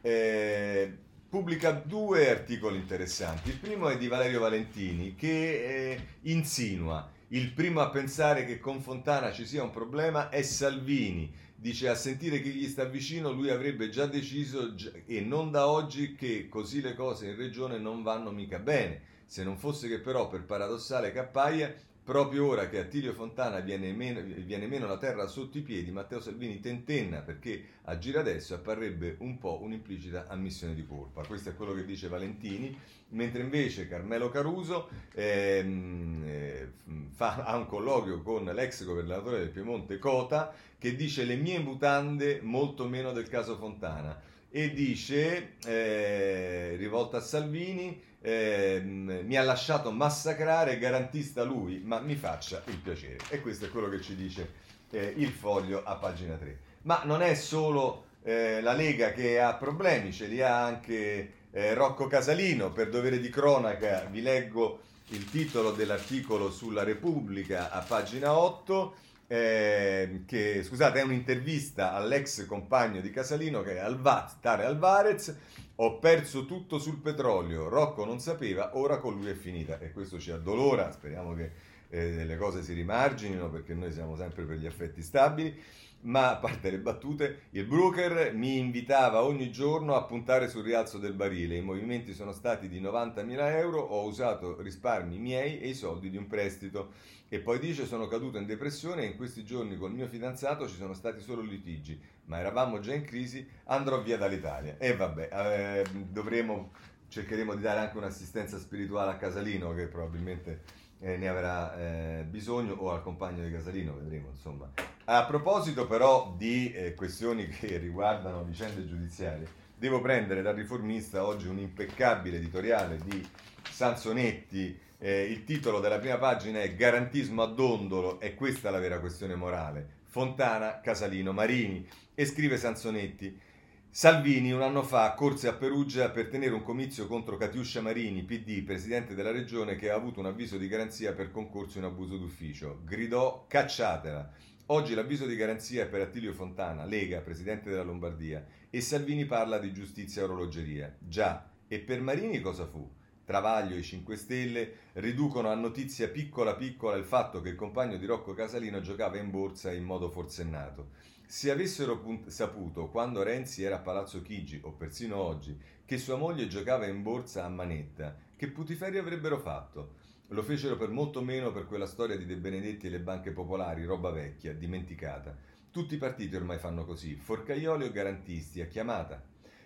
[0.00, 3.50] eh, pubblica due articoli interessanti.
[3.50, 8.80] Il primo è di Valerio Valentini che eh, insinua il primo a pensare che con
[8.80, 13.50] Fontana ci sia un problema è Salvini dice a sentire chi gli sta vicino lui
[13.50, 18.30] avrebbe già deciso e non da oggi che così le cose in regione non vanno
[18.30, 19.08] mica bene.
[19.26, 23.92] Se non fosse che però per paradossale cappaia Proprio ora che a Tilio Fontana viene
[23.92, 29.16] meno, viene meno, la terra sotto i piedi, Matteo Salvini tentenna perché agire adesso apparrebbe
[29.20, 31.24] un po' un'implicita ammissione di colpa.
[31.24, 32.76] Questo è quello che dice Valentini,
[33.10, 36.72] mentre invece Carmelo Caruso ehm, eh,
[37.10, 42.40] fa, ha un colloquio con l'ex governatore del Piemonte Cota che dice le mie mutande
[42.42, 44.18] molto meno del caso Fontana
[44.50, 52.16] e dice, eh, rivolta a Salvini, eh, mi ha lasciato massacrare, garantista lui, ma mi
[52.16, 53.18] faccia il piacere.
[53.28, 54.52] E questo è quello che ci dice
[54.90, 56.58] eh, il foglio a pagina 3.
[56.82, 61.74] Ma non è solo eh, la Lega che ha problemi, ce li ha anche eh,
[61.74, 62.70] Rocco Casalino.
[62.72, 68.94] Per dovere di cronaca vi leggo il titolo dell'articolo sulla Repubblica a pagina 8.
[69.32, 75.32] Eh, che scusate è un'intervista all'ex compagno di Casalino che è Alvat, Tare Alvarez
[75.82, 79.78] ho perso tutto sul petrolio, Rocco non sapeva, ora con lui è finita.
[79.78, 81.50] E questo ci addolora, speriamo che
[81.88, 85.58] eh, le cose si rimarginino perché noi siamo sempre per gli affetti stabili,
[86.02, 90.98] ma a parte le battute, il broker mi invitava ogni giorno a puntare sul rialzo
[90.98, 95.74] del barile, i movimenti sono stati di 90.000 euro, ho usato risparmi miei e i
[95.74, 96.92] soldi di un prestito
[97.32, 100.74] e poi dice sono caduto in depressione e in questi giorni col mio fidanzato ci
[100.74, 104.74] sono stati solo litigi, ma eravamo già in crisi, andrò via dall'Italia.
[104.78, 106.72] E vabbè, eh, dovremo,
[107.06, 110.62] cercheremo di dare anche un'assistenza spirituale a Casalino che probabilmente
[110.98, 114.68] eh, ne avrà eh, bisogno o al compagno di Casalino, vedremo insomma.
[115.04, 121.46] A proposito però di eh, questioni che riguardano vicende giudiziarie, devo prendere dal riformista oggi
[121.46, 123.24] un impeccabile editoriale di
[123.70, 128.78] Sansonetti, eh, il titolo della prima pagina è Garantismo a dondolo e questa è la
[128.78, 129.98] vera questione morale.
[130.04, 133.48] Fontana, Casalino, Marini e scrive Sansonetti.
[133.88, 138.62] Salvini un anno fa corse a Perugia per tenere un comizio contro Catiuscia Marini, PD,
[138.62, 142.82] presidente della regione che ha avuto un avviso di garanzia per concorso in abuso d'ufficio.
[142.84, 144.32] Gridò cacciatela.
[144.66, 149.58] Oggi l'avviso di garanzia è per Attilio Fontana, Lega, presidente della Lombardia, e Salvini parla
[149.58, 150.94] di giustizia e orologeria.
[150.98, 152.88] Già, e per Marini cosa fu?
[153.30, 157.96] Travaglio e i 5 Stelle riducono a notizia piccola piccola il fatto che il compagno
[157.96, 160.88] di Rocco Casalino giocava in borsa in modo forsennato.
[161.28, 166.16] Se avessero punt- saputo quando Renzi era a Palazzo Chigi o persino oggi che sua
[166.16, 169.94] moglie giocava in borsa a manetta, che putiferia avrebbero fatto?
[170.30, 173.84] Lo fecero per molto meno per quella storia di De Benedetti e le banche popolari,
[173.84, 175.36] roba vecchia, dimenticata.
[175.70, 179.22] Tutti i partiti ormai fanno così, forcaioli o garantisti, a chiamata.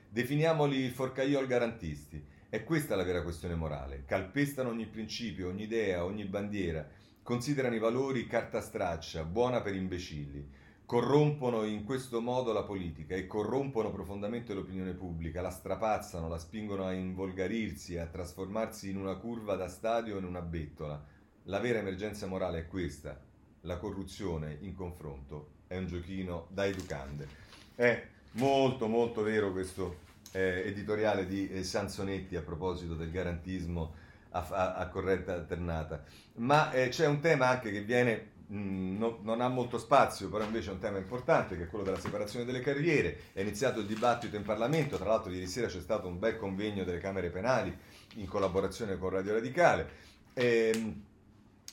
[0.07, 2.34] Definiamoli forcaioli garantisti.
[2.55, 4.05] È questa la vera questione morale.
[4.07, 6.88] Calpestano ogni principio, ogni idea, ogni bandiera,
[7.21, 10.48] considerano i valori carta straccia, buona per imbecilli.
[10.87, 16.85] Corrompono in questo modo la politica e corrompono profondamente l'opinione pubblica, la strapazzano, la spingono
[16.85, 21.05] a involgarirsi, a trasformarsi in una curva da stadio o in una bettola.
[21.46, 23.21] La vera emergenza morale è questa,
[23.63, 27.27] la corruzione in confronto è un giochino da educande.
[27.75, 33.95] È molto molto vero questo eh, editoriale di eh, Sansonetti a proposito del garantismo
[34.31, 36.05] a, a, a corrente alternata.
[36.35, 40.45] Ma eh, c'è un tema anche che viene Mm, no, non ha molto spazio, però
[40.45, 43.31] invece è un tema importante che è quello della separazione delle carriere.
[43.33, 46.85] È iniziato il dibattito in Parlamento, tra l'altro ieri sera c'è stato un bel convegno
[46.85, 47.75] delle Camere Penali
[48.17, 49.89] in collaborazione con Radio Radicale.
[50.35, 51.03] Ehm,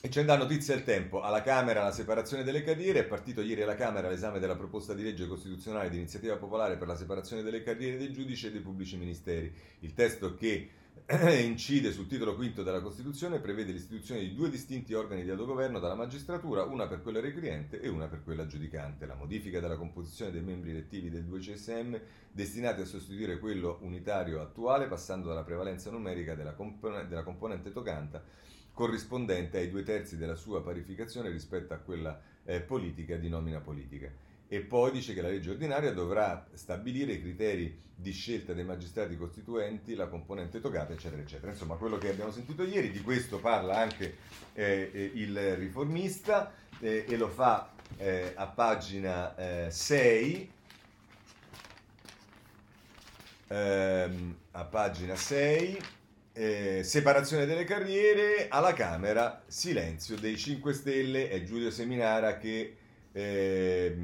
[0.04, 1.22] e c'è da notizia il tempo.
[1.22, 5.02] Alla Camera la separazione delle carriere, è partito ieri alla Camera l'esame della proposta di
[5.04, 8.96] legge costituzionale di iniziativa popolare per la separazione delle carriere dei giudici e dei pubblici
[8.96, 9.54] ministeri.
[9.78, 10.70] Il testo che
[11.44, 15.94] incide sul titolo quinto della Costituzione prevede l'istituzione di due distinti organi di autogoverno dalla
[15.94, 19.06] magistratura, una per quella requirente e una per quella giudicante.
[19.06, 21.96] La modifica della composizione dei membri elettivi del 2 CSM
[22.32, 28.50] destinati a sostituire quello unitario attuale, passando dalla prevalenza numerica della, compon- della componente tocanta
[28.72, 34.10] corrispondente ai due terzi della sua parificazione rispetto a quella eh, politica di nomina politica
[34.52, 39.16] e poi dice che la legge ordinaria dovrà stabilire i criteri di scelta dei magistrati
[39.16, 41.52] costituenti, la componente toccata, eccetera, eccetera.
[41.52, 44.14] Insomma, quello che abbiamo sentito ieri, di questo parla anche
[44.52, 50.50] eh, eh il riformista eh, e lo fa eh, a pagina 6.
[53.48, 55.78] Eh, ehm, a pagina 6
[56.32, 62.76] eh, separazione delle carriere alla Camera, silenzio dei 5 Stelle, è Giulio Seminara che
[63.12, 63.96] eh,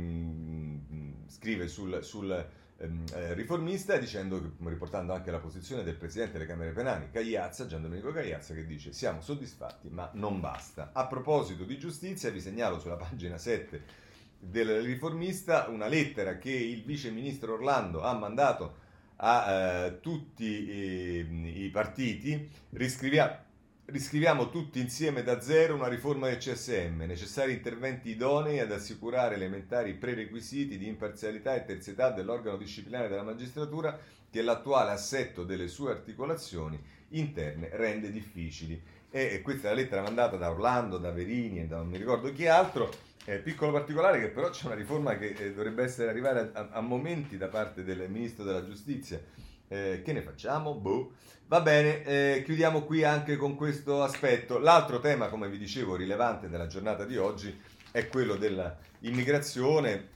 [1.27, 6.73] scrive sul, sul ehm, eh, riformista dicendo, riportando anche la posizione del presidente delle Camere
[6.73, 10.91] Penali, Cagliazza, Gian Domenico Cagliazza, che dice siamo soddisfatti ma non basta.
[10.93, 14.07] A proposito di giustizia vi segnalo sulla pagina 7
[14.41, 18.87] del riformista una lettera che il vice ministro Orlando ha mandato
[19.21, 23.47] a eh, tutti i, i partiti, riscriviamo
[23.91, 29.95] Riscriviamo tutti insieme da zero una riforma del CSM, necessari interventi idonei ad assicurare elementari
[29.95, 33.99] prerequisiti di imparzialità e terzietà dell'organo disciplinare della magistratura
[34.31, 36.79] che l'attuale assetto delle sue articolazioni
[37.13, 38.79] interne rende difficili.
[39.11, 42.31] E questa è la lettera mandata da Orlando, da Verini e da non mi ricordo
[42.31, 43.08] chi altro.
[43.29, 46.81] Eh, piccolo particolare che però c'è una riforma che eh, dovrebbe essere arrivare a, a,
[46.81, 49.21] momenti da parte del Ministro della Giustizia.
[49.69, 50.73] Eh, che ne facciamo?
[50.73, 51.13] Boh.
[51.47, 54.59] Va bene, eh, chiudiamo qui anche con questo aspetto.
[54.59, 57.55] L'altro tema, come vi dicevo, rilevante della giornata di oggi
[57.91, 60.09] è quello dell'immigrazione,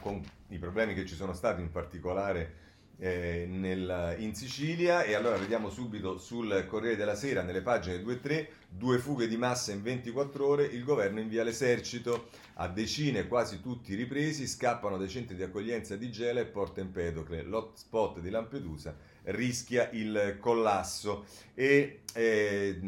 [0.00, 2.58] con i problemi che ci sono stati in particolare
[3.00, 5.02] eh, nel, in Sicilia.
[5.02, 9.26] E allora vediamo subito sul Corriere della Sera, nelle pagine 2 e 3, due fughe
[9.26, 12.28] di massa in 24 ore, il governo invia l'esercito.
[12.54, 17.42] A decine, quasi tutti ripresi, scappano dai centri di accoglienza di Gela e Porto Empedocle,
[17.42, 18.94] l'hotspot di Lampedusa
[19.24, 21.24] rischia il collasso
[21.54, 22.80] e eh,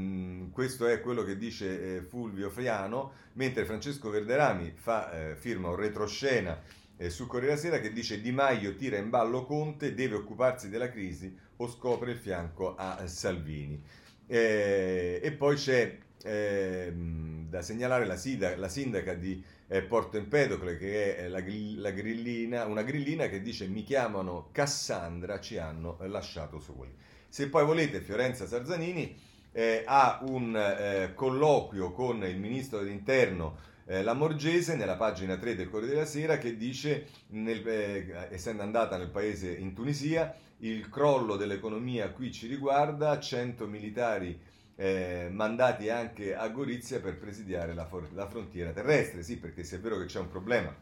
[0.50, 5.76] questo è quello che dice eh, Fulvio Friano, mentre Francesco Verderami fa, eh, firma un
[5.76, 6.58] retroscena
[7.03, 10.88] eh, su Corriere Sera che dice Di Maio tira in ballo Conte, deve occuparsi della
[10.88, 13.82] crisi o scopre il fianco a Salvini.
[14.26, 20.76] Eh, e poi c'è ehm, da segnalare la, sida, la sindaca di eh, Porto Empedocle,
[20.76, 21.42] che è la,
[21.76, 26.94] la grillina, una grillina che dice mi chiamano Cassandra, ci hanno lasciato soli.
[27.28, 29.18] Se poi volete, Fiorenza Sarzanini
[29.50, 35.68] eh, ha un eh, colloquio con il ministro dell'interno eh, Lamorgese nella pagina 3 del
[35.68, 41.37] Corriere della Sera che dice, nel, eh, essendo andata nel paese in Tunisia, il crollo
[41.37, 44.39] dell'economia qui ci riguarda, 100 militari
[44.76, 49.22] eh, mandati anche a Gorizia per presidiare la, for- la frontiera terrestre.
[49.22, 50.74] Sì, perché se è vero che c'è un problema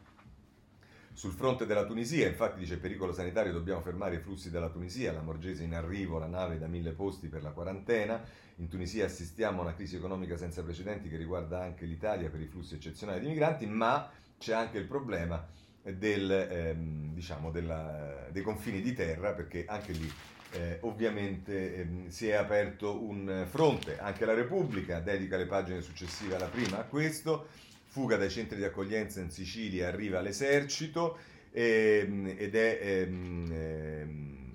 [1.20, 5.20] sul fronte della Tunisia, infatti dice pericolo sanitario, dobbiamo fermare i flussi dalla Tunisia, la
[5.20, 8.24] Morgese in arrivo, la nave da mille posti per la quarantena,
[8.56, 12.46] in Tunisia assistiamo a una crisi economica senza precedenti che riguarda anche l'Italia per i
[12.46, 15.46] flussi eccezionali di migranti, ma c'è anche il problema
[15.82, 20.10] del, ehm, diciamo della, dei confini di terra, perché anche lì
[20.52, 26.36] eh, ovviamente ehm, si è aperto un fronte, anche la Repubblica dedica le pagine successive
[26.36, 31.18] alla prima a questo, fuga dai centri di accoglienza in Sicilia, arriva l'esercito
[31.50, 34.52] ehm, ed è, ehm, ehm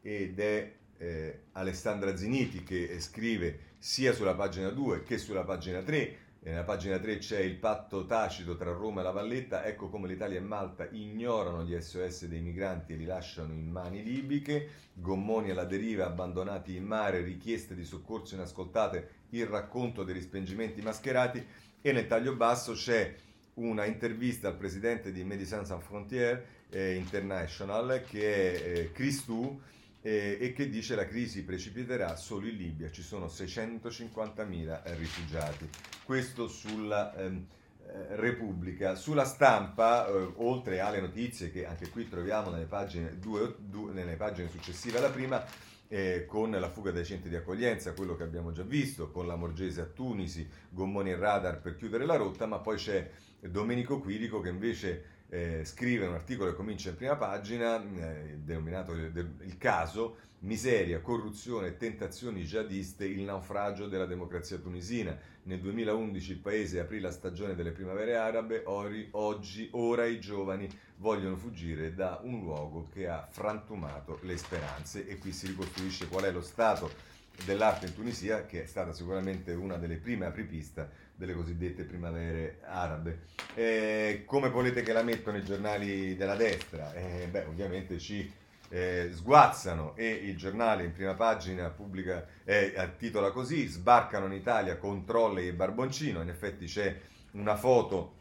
[0.00, 6.26] ed è eh, Alessandra Ziniti che scrive sia sulla pagina 2 che sulla pagina 3
[6.40, 10.38] nella pagina 3 c'è il patto tacito tra Roma e la Valletta, ecco come l'Italia
[10.38, 15.64] e Malta ignorano gli SOS dei migranti e li lasciano in mani libiche, gommoni alla
[15.64, 21.44] deriva abbandonati in mare, richieste di soccorso inascoltate, il racconto dei rispengimenti mascherati
[21.88, 23.14] e nel taglio basso c'è
[23.54, 29.60] una intervista al presidente di Médecins Sans Frontières eh, International che è eh, Christou
[30.02, 35.68] eh, e che dice la crisi precipiterà solo in Libia, ci sono 650.000 rifugiati.
[36.04, 37.46] Questo sulla, ehm,
[38.10, 38.94] Repubblica.
[38.94, 44.16] Sulla stampa, eh, oltre alle notizie che anche qui troviamo nelle pagine, due, due, nelle
[44.16, 45.42] pagine successive alla prima,
[45.88, 49.36] eh, con la fuga dai centri di accoglienza, quello che abbiamo già visto, con la
[49.36, 53.10] Morgese a Tunisi, gommoni e radar per chiudere la rotta, ma poi c'è
[53.40, 58.92] Domenico Quirico che invece eh, scrive un articolo che comincia in prima pagina, eh, denominato
[58.92, 65.18] Il caso, miseria, corruzione tentazioni jihadiste, il naufragio della democrazia tunisina.
[65.48, 70.68] Nel 2011 il paese aprì la stagione delle primavere arabe, ori, oggi, ora i giovani
[70.96, 76.24] vogliono fuggire da un luogo che ha frantumato le speranze e qui si ricostruisce qual
[76.24, 76.90] è lo stato
[77.46, 83.20] dell'arte in Tunisia, che è stata sicuramente una delle prime apripista delle cosiddette primavere arabe.
[83.54, 86.92] Eh, come volete che la mettono i giornali della destra?
[86.92, 88.30] Eh, beh, ovviamente ci
[88.68, 94.76] eh, sguazzano e il giornale in prima pagina pubblica, eh, titola così, sbarcano in Italia
[94.76, 96.96] con trolle e barboncino, in effetti c'è
[97.32, 98.16] una foto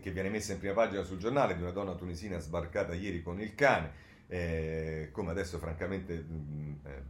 [0.00, 3.40] che viene messa in prima pagina sul giornale di una donna tunisina sbarcata ieri con
[3.40, 7.02] il cane, eh, come adesso francamente mh, mm, eh,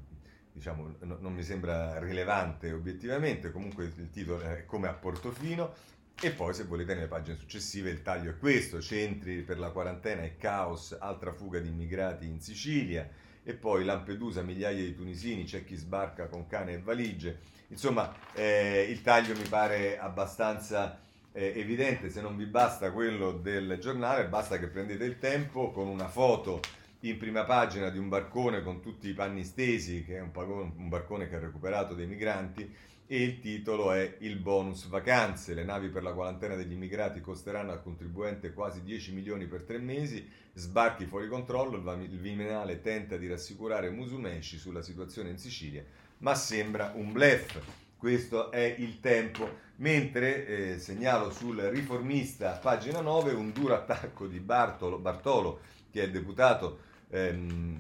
[0.53, 5.73] diciamo, no, non mi sembra rilevante obiettivamente, comunque il titolo è come a Portofino,
[6.21, 10.23] e poi se volete nelle pagine successive il taglio è questo, centri per la quarantena
[10.23, 13.09] e caos, altra fuga di immigrati in Sicilia,
[13.43, 17.39] e poi Lampedusa, migliaia di tunisini, c'è chi sbarca con cane e valigie.
[17.69, 20.99] Insomma, eh, il taglio mi pare abbastanza
[21.33, 25.87] eh, evidente, se non vi basta quello del giornale, basta che prendete il tempo con
[25.87, 26.61] una foto
[27.01, 31.29] in prima pagina di un barcone con tutti i panni stesi, che è un, barcone
[31.29, 32.75] che ha recuperato dei migranti,
[33.09, 35.55] e il titolo è Il bonus vacanze.
[35.55, 39.79] Le navi per la quarantena degli immigrati costeranno al contribuente quasi 10 milioni per tre
[39.79, 45.85] mesi, sbarchi fuori controllo, il Viminale tenta di rassicurare Musumeci sulla situazione in Sicilia,
[46.19, 47.61] ma sembra un blef.
[47.97, 49.65] Questo è il tempo.
[49.77, 56.11] Mentre eh, segnalo sul riformista, pagina 9, un duro attacco di Bartolo, Bartolo che è
[56.11, 56.81] deputato
[57.11, 57.77] ehm,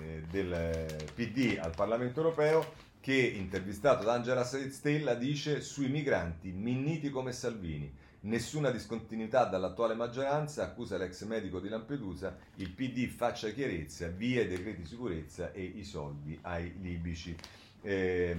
[0.00, 7.10] eh, del PD al Parlamento europeo, che intervistato da Angela Stella dice sui migranti minniti
[7.10, 7.90] come Salvini.
[8.20, 14.48] Nessuna discontinuità dall'attuale maggioranza, accusa l'ex medico di Lampedusa, il PD faccia chiarezza, via i
[14.48, 17.34] decreti di sicurezza e i soldi ai libici.
[17.80, 18.36] Eh,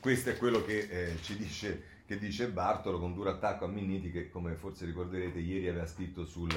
[0.00, 4.12] questo è quello che eh, ci dice, che dice Bartolo con duro attacco a Minniti
[4.12, 6.48] che come forse ricorderete ieri aveva scritto sul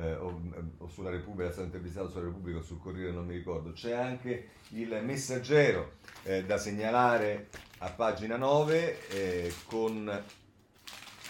[0.00, 0.40] eh, o,
[0.78, 3.72] o, sulla Repubblica, è stato intervistato sulla Repubblica o sul Corriere, non mi ricordo.
[3.72, 5.92] C'è anche il messaggero
[6.22, 7.48] eh, da segnalare
[7.78, 10.22] a pagina 9 eh, con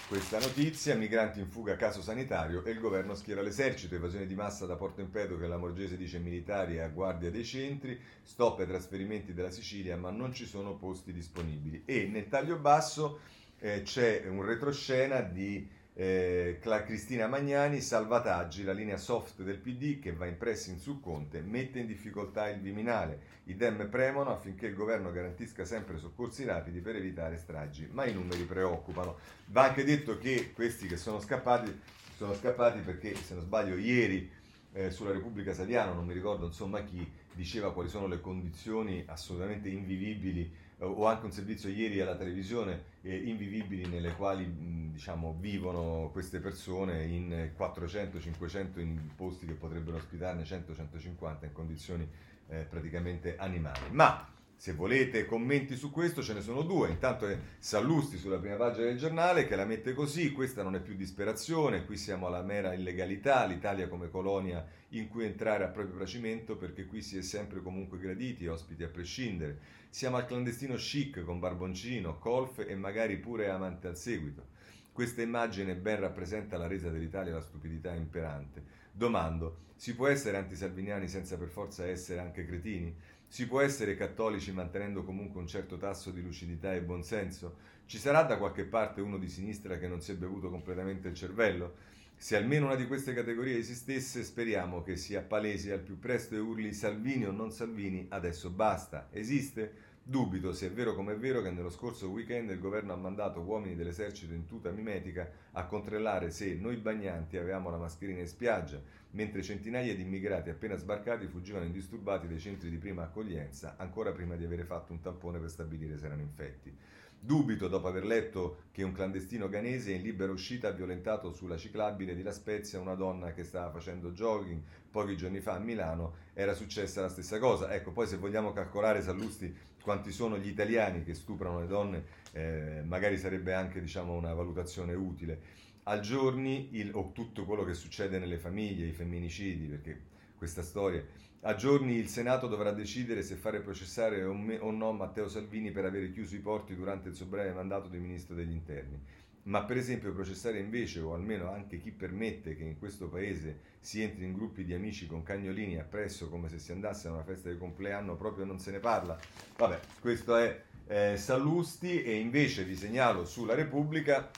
[0.08, 4.66] questa notizia, migranti in fuga caso sanitario e il governo schiera l'esercito, evasione di massa
[4.66, 9.32] da Porto Empedo che la Morgese dice militari a guardia dei centri, stop ai trasferimenti
[9.32, 11.82] della Sicilia ma non ci sono posti disponibili.
[11.84, 13.20] E nel taglio basso
[13.60, 20.14] eh, c'è un retroscena di eh, Cristina Magnani, salvataggi, la linea soft del PD che
[20.14, 23.38] va in pressing su Conte, mette in difficoltà il Viminale.
[23.44, 28.14] I Dem premono affinché il governo garantisca sempre soccorsi rapidi per evitare stragi, ma i
[28.14, 29.18] numeri preoccupano.
[29.48, 31.80] Va anche detto che questi che sono scappati
[32.16, 34.30] sono scappati perché, se non sbaglio, ieri
[34.72, 39.68] eh, sulla Repubblica Saliano, non mi ricordo insomma chi, diceva quali sono le condizioni assolutamente
[39.68, 46.10] invivibili o anche un servizio ieri alla televisione eh, invivibili nelle quali mh, diciamo, vivono
[46.12, 52.08] queste persone in 400-500 in posti che potrebbero ospitarne 100-150 in condizioni
[52.48, 53.80] eh, praticamente animali.
[53.90, 54.26] Ma
[54.60, 56.90] se volete commenti su questo ce ne sono due.
[56.90, 60.82] Intanto è Sallusti sulla prima pagina del giornale che la mette così, questa non è
[60.82, 65.96] più disperazione, qui siamo alla mera illegalità, l'Italia come colonia in cui entrare a proprio
[65.96, 69.60] piacimento perché qui si è sempre comunque graditi, ospiti a prescindere.
[69.88, 74.48] Siamo al clandestino chic con barboncino, colf e magari pure amante al seguito.
[74.92, 78.62] Questa immagine ben rappresenta la resa dell'Italia la stupidità imperante.
[78.92, 82.94] Domando, si può essere antisalviniani senza per forza essere anche cretini?
[83.32, 87.58] Si può essere cattolici mantenendo comunque un certo tasso di lucidità e buonsenso?
[87.86, 91.14] Ci sarà da qualche parte uno di sinistra che non si è bevuto completamente il
[91.14, 91.76] cervello?
[92.16, 96.40] Se almeno una di queste categorie esistesse, speriamo che sia palese al più presto e
[96.40, 99.06] urli Salvini o non Salvini, adesso basta.
[99.12, 99.89] Esiste?
[100.10, 103.42] Dubito se è vero come è vero che nello scorso weekend il governo ha mandato
[103.42, 108.82] uomini dell'esercito in tuta mimetica a controllare se noi bagnanti avevamo la mascherina in spiaggia,
[109.12, 114.34] mentre centinaia di immigrati appena sbarcati fuggivano indisturbati dai centri di prima accoglienza, ancora prima
[114.34, 116.76] di avere fatto un tampone per stabilire se erano infetti.
[117.22, 122.16] Dubito dopo aver letto che un clandestino ghanese in libera uscita ha violentato sulla ciclabile
[122.16, 126.54] di La Spezia una donna che stava facendo jogging pochi giorni fa a Milano, era
[126.54, 127.74] successa la stessa cosa.
[127.74, 132.82] Ecco, poi se vogliamo calcolare, Sallusti, quanti sono gli italiani che stuprano le donne, eh,
[132.86, 135.40] magari sarebbe anche diciamo, una valutazione utile.
[135.84, 140.00] Al giorni, il, o tutto quello che succede nelle famiglie, i femminicidi, perché
[140.40, 141.04] questa storia
[141.42, 145.70] a giorni il Senato dovrà decidere se fare processare o, me, o no Matteo Salvini
[145.70, 149.00] per aver chiuso i porti durante il suo breve mandato di ministro degli interni.
[149.44, 154.02] Ma per esempio processare invece, o almeno anche chi permette che in questo paese si
[154.02, 157.48] entri in gruppi di amici con cagnolini appresso come se si andasse a una festa
[157.48, 159.18] di compleanno, proprio non se ne parla.
[159.56, 164.30] Vabbè, questo è eh, Sallusti e invece vi segnalo sulla Repubblica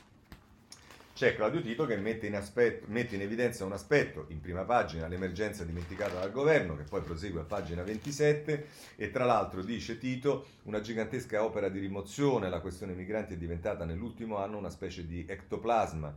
[1.22, 5.06] c'è Claudio Tito che mette in, aspetto, mette in, evidenza un aspetto in prima pagina,
[5.06, 8.66] l'emergenza dimenticata dal governo, che poi prosegue a pagina 27
[8.96, 13.84] e tra l'altro dice Tito una gigantesca opera di rimozione, la questione migranti è diventata
[13.84, 16.12] nell'ultimo anno una specie di ectoplasma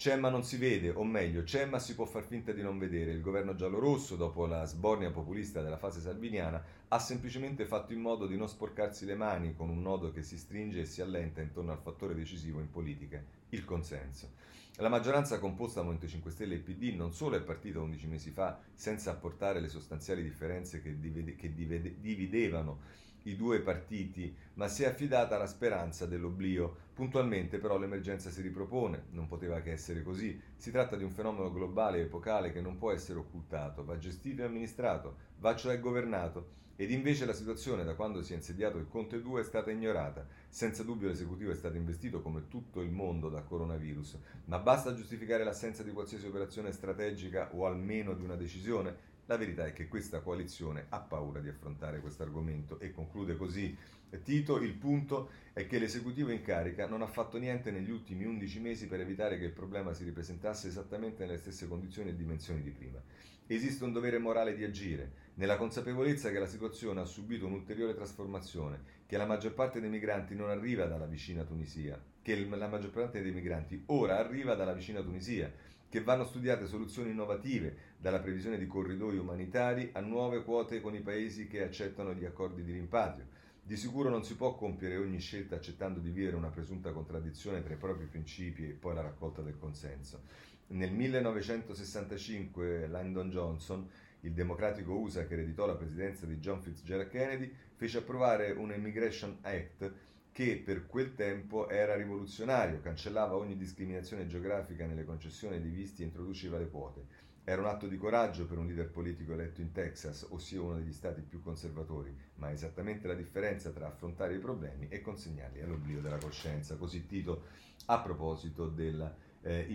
[0.00, 2.78] c'è ma non si vede, o meglio, c'è ma si può far finta di non
[2.78, 3.12] vedere.
[3.12, 8.26] Il governo giallorosso, dopo la sbornia populista della fase salviniana, ha semplicemente fatto in modo
[8.26, 11.72] di non sporcarsi le mani con un nodo che si stringe e si allenta intorno
[11.72, 14.30] al fattore decisivo in politica, il consenso.
[14.76, 18.30] La maggioranza composta da Movimento 5 Stelle e PD non solo è partita 11 mesi
[18.30, 22.78] fa senza apportare le sostanziali differenze che, divide, che divide, dividevano
[23.24, 26.88] i due partiti, ma si è affidata alla speranza dell'oblio.
[27.00, 30.38] Puntualmente però l'emergenza si ripropone, non poteva che essere così.
[30.54, 34.42] Si tratta di un fenomeno globale e epocale che non può essere occultato, va gestito
[34.42, 36.58] e amministrato, va cioè governato.
[36.76, 40.26] Ed invece la situazione da quando si è insediato il Conte 2 è stata ignorata.
[40.50, 45.42] Senza dubbio l'esecutivo è stato investito come tutto il mondo dal coronavirus, ma basta giustificare
[45.42, 49.08] l'assenza di qualsiasi operazione strategica o almeno di una decisione?
[49.30, 53.76] La verità è che questa coalizione ha paura di affrontare questo argomento e conclude così
[54.24, 58.58] Tito, il punto è che l'esecutivo in carica non ha fatto niente negli ultimi 11
[58.58, 62.70] mesi per evitare che il problema si ripresentasse esattamente nelle stesse condizioni e dimensioni di
[62.70, 63.00] prima.
[63.46, 68.80] Esiste un dovere morale di agire, nella consapevolezza che la situazione ha subito un'ulteriore trasformazione,
[69.06, 73.22] che la maggior parte dei migranti non arriva dalla vicina Tunisia, che la maggior parte
[73.22, 75.52] dei migranti ora arriva dalla vicina Tunisia,
[75.88, 81.00] che vanno studiate soluzioni innovative, dalla previsione di corridoi umanitari a nuove quote con i
[81.00, 83.26] paesi che accettano gli accordi di rimpatrio.
[83.62, 87.74] Di sicuro non si può compiere ogni scelta accettando di vivere una presunta contraddizione tra
[87.74, 90.22] i propri principi e poi la raccolta del consenso.
[90.68, 93.86] Nel 1965 Lyndon Johnson,
[94.20, 99.38] il democratico USA che ereditò la presidenza di John Fitzgerald Kennedy, fece approvare un Immigration
[99.42, 99.92] Act
[100.32, 106.06] che per quel tempo era rivoluzionario, cancellava ogni discriminazione geografica nelle concessioni di visti e
[106.06, 107.19] introduceva le quote.
[107.44, 110.92] Era un atto di coraggio per un leader politico eletto in Texas, ossia uno degli
[110.92, 116.00] stati più conservatori, ma è esattamente la differenza tra affrontare i problemi e consegnarli all'oblio
[116.00, 116.76] della coscienza.
[116.76, 117.44] Così Tito
[117.86, 119.12] a proposito della
[119.42, 119.66] eh.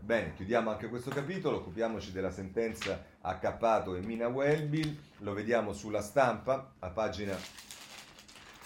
[0.00, 5.74] Bene, chiudiamo anche questo capitolo, occupiamoci della sentenza a Cappato e Mina Welby, lo vediamo
[5.74, 7.36] sulla stampa, a pagina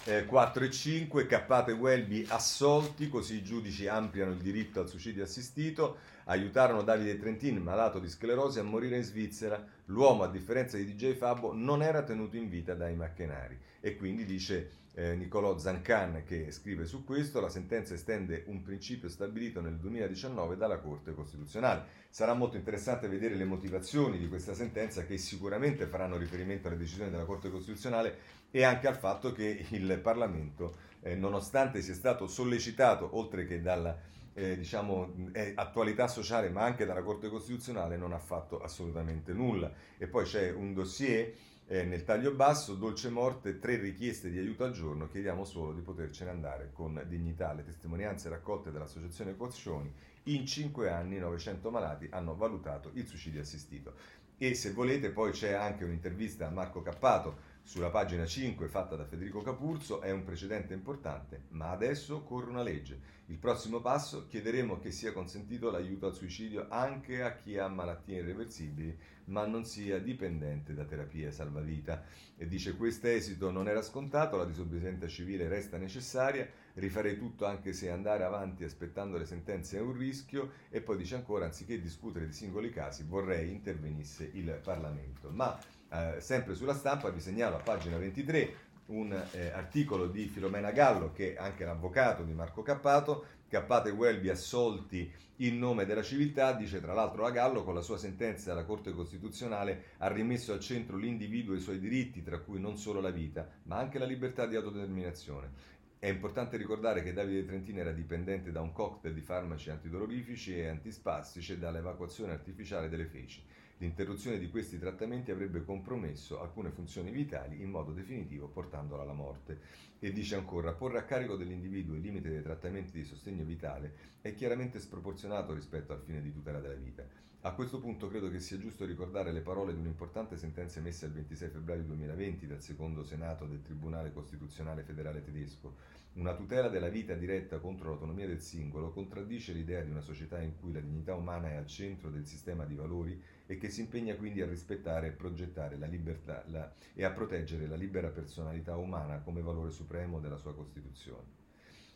[0.04, 4.88] eh, 4 e 5, Cappato e Welby assolti, così i giudici ampliano il diritto al
[4.88, 9.64] suicidio assistito, aiutarono Davide Trentin, malato di sclerosi, a morire in Svizzera.
[9.86, 13.58] L'uomo, a differenza di DJ Fabbo, non era tenuto in vita dai macchinari.
[13.80, 19.08] E quindi dice eh, Niccolò Zancan che scrive su questo, la sentenza estende un principio
[19.08, 22.00] stabilito nel 2019 dalla Corte Costituzionale.
[22.10, 27.10] Sarà molto interessante vedere le motivazioni di questa sentenza che sicuramente faranno riferimento alle decisioni
[27.10, 33.16] della Corte Costituzionale e anche al fatto che il Parlamento, eh, nonostante sia stato sollecitato,
[33.16, 33.96] oltre che dalla
[34.34, 35.14] eh, diciamo,
[35.54, 39.72] attualità sociale, ma anche dalla Corte Costituzionale, non ha fatto assolutamente nulla.
[39.98, 41.34] E poi c'è un dossier
[41.66, 45.80] eh, nel taglio basso, dolce morte, tre richieste di aiuto al giorno, chiediamo solo di
[45.80, 47.52] potercene andare con dignità.
[47.52, 49.92] Le testimonianze raccolte dall'associazione Coccioni,
[50.24, 53.94] in cinque anni 900 malati hanno valutato il suicidio assistito.
[54.36, 59.04] E se volete poi c'è anche un'intervista a Marco Cappato, sulla pagina 5 fatta da
[59.04, 63.20] Federico Capurzo è un precedente importante, ma adesso corre una legge.
[63.26, 68.18] Il prossimo passo chiederemo che sia consentito l'aiuto al suicidio anche a chi ha malattie
[68.18, 72.04] irreversibili, ma non sia dipendente da terapie salvavita.
[72.36, 77.72] E dice questo esito non era scontato, la disobbedienza civile resta necessaria, rifarei tutto anche
[77.72, 82.26] se andare avanti aspettando le sentenze è un rischio e poi dice ancora anziché discutere
[82.26, 85.30] di singoli casi vorrei intervenisse il Parlamento.
[85.30, 85.58] Ma
[85.92, 91.12] eh, sempre sulla stampa vi segnalo a pagina 23 un eh, articolo di Filomena Gallo,
[91.12, 96.52] che è anche l'avvocato di Marco Cappato, Cappato e Welby assolti in nome della civiltà,
[96.52, 100.60] dice tra l'altro la Gallo, con la sua sentenza della Corte Costituzionale ha rimesso al
[100.60, 104.04] centro l'individuo e i suoi diritti, tra cui non solo la vita, ma anche la
[104.06, 105.70] libertà di autodeterminazione.
[105.98, 110.66] È importante ricordare che Davide Trentini era dipendente da un cocktail di farmaci antidolorifici e
[110.66, 113.40] antispastici e dall'evacuazione artificiale delle feci.
[113.82, 119.58] L'interruzione di questi trattamenti avrebbe compromesso alcune funzioni vitali in modo definitivo portandola alla morte.
[119.98, 124.36] E dice ancora, porre a carico dell'individuo il limite dei trattamenti di sostegno vitale è
[124.36, 127.04] chiaramente sproporzionato rispetto al fine di tutela della vita.
[127.40, 131.12] A questo punto credo che sia giusto ricordare le parole di un'importante sentenza emessa il
[131.14, 135.74] 26 febbraio 2020 dal secondo Senato del Tribunale Costituzionale Federale Tedesco.
[136.14, 140.52] Una tutela della vita diretta contro l'autonomia del singolo contraddice l'idea di una società in
[140.60, 143.20] cui la dignità umana è al centro del sistema di valori
[143.52, 147.66] e che si impegna quindi a rispettare e progettare la libertà la, e a proteggere
[147.66, 151.40] la libera personalità umana come valore supremo della sua Costituzione.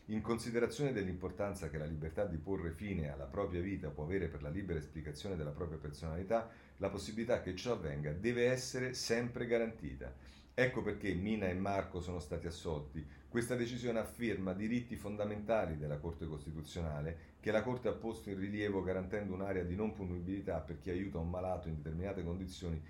[0.08, 4.42] In considerazione dell'importanza che la libertà di porre fine alla propria vita può avere per
[4.42, 10.14] la libera esplicazione della propria personalità, la possibilità che ciò avvenga deve essere sempre garantita.
[10.52, 13.04] Ecco perché Mina e Marco sono stati assolti.
[13.28, 18.82] Questa decisione afferma diritti fondamentali della Corte Costituzionale che la Corte ha posto in rilievo
[18.82, 22.80] garantendo un'area di non punibilità per chi aiuta un malato in determinate condizioni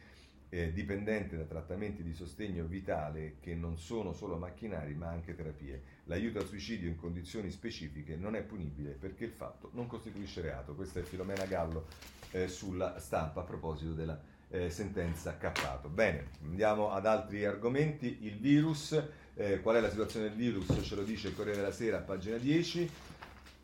[0.48, 5.82] eh, dipendente da trattamenti di sostegno vitale che non sono solo macchinari ma anche terapie.
[6.04, 10.74] L'aiuto al suicidio in condizioni specifiche non è punibile perché il fatto non costituisce reato.
[10.74, 11.86] Questa è Filomena Gallo
[12.30, 15.88] eh, sulla stampa a proposito della eh, sentenza Cappato.
[15.88, 18.18] Bene, andiamo ad altri argomenti.
[18.22, 19.00] Il virus,
[19.34, 20.66] eh, qual è la situazione del virus?
[20.82, 22.90] Ce lo dice il Corriere della Sera, pagina 10.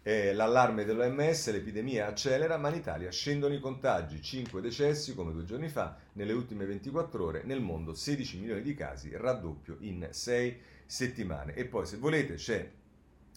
[0.05, 5.45] Eh, l'allarme dell'OMS, l'epidemia accelera, ma in Italia scendono i contagi, 5 decessi come due
[5.45, 10.61] giorni fa, nelle ultime 24 ore, nel mondo 16 milioni di casi, raddoppio in 6
[10.87, 11.55] settimane.
[11.55, 12.69] E poi se volete c'è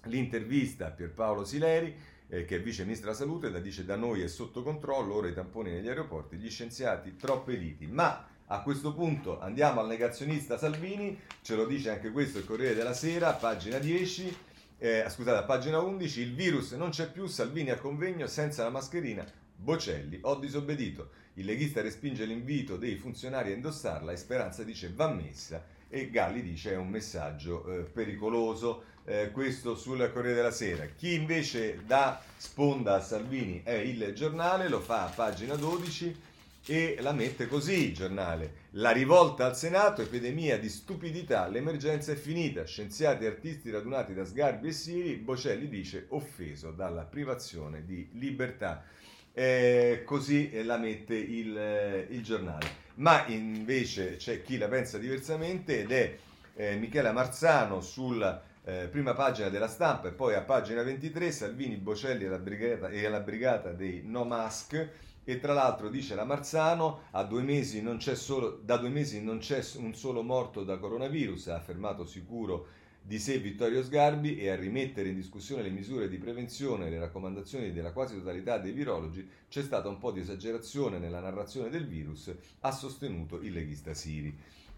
[0.06, 1.96] l'intervista a Pierpaolo Sileri,
[2.28, 5.28] eh, che è vice ministro della salute, la dice da noi è sotto controllo, ora
[5.28, 10.58] i tamponi negli aeroporti, gli scienziati troppe liti, ma a questo punto andiamo al negazionista
[10.58, 14.38] Salvini, ce lo dice anche questo il Corriere della Sera, pagina 10
[14.78, 18.70] eh, scusate, a pagina 11, il virus non c'è più, Salvini a convegno senza la
[18.70, 21.12] mascherina, Bocelli, ho disobbedito.
[21.36, 26.42] Il leghista respinge l'invito dei funzionari a indossarla e Speranza dice va messa e Galli
[26.42, 28.94] dice è un messaggio eh, pericoloso.
[29.08, 30.88] Eh, questo sul Corriere della Sera.
[30.88, 36.34] Chi invece dà sponda a Salvini è il giornale, lo fa a pagina 12
[36.66, 38.64] e la mette così il giornale.
[38.72, 42.66] La rivolta al Senato, epidemia di stupidità, l'emergenza è finita.
[42.66, 48.84] Scienziati e artisti radunati da Sgarbi e Siri, Bocelli dice offeso dalla privazione di libertà.
[49.32, 52.84] Eh, così la mette il, eh, il, giornale.
[52.96, 56.18] Ma invece c'è chi la pensa diversamente ed è
[56.56, 61.78] eh, Michela Marzano sulla eh, prima pagina della stampa e poi a pagina 23 Salvini,
[61.78, 64.90] Bocelli e la brigata, e la brigata dei No Mask
[65.24, 67.64] e tra l'altro dice la Marzano, due
[68.16, 72.68] solo, da due mesi non c'è un solo morto da coronavirus, ha affermato sicuro
[73.02, 76.98] di sé Vittorio Sgarbi e a rimettere in discussione le misure di prevenzione e le
[76.98, 81.86] raccomandazioni della quasi totalità dei virologi c'è stata un po' di esagerazione nella narrazione del
[81.86, 84.36] virus, ha sostenuto il leghista Siri.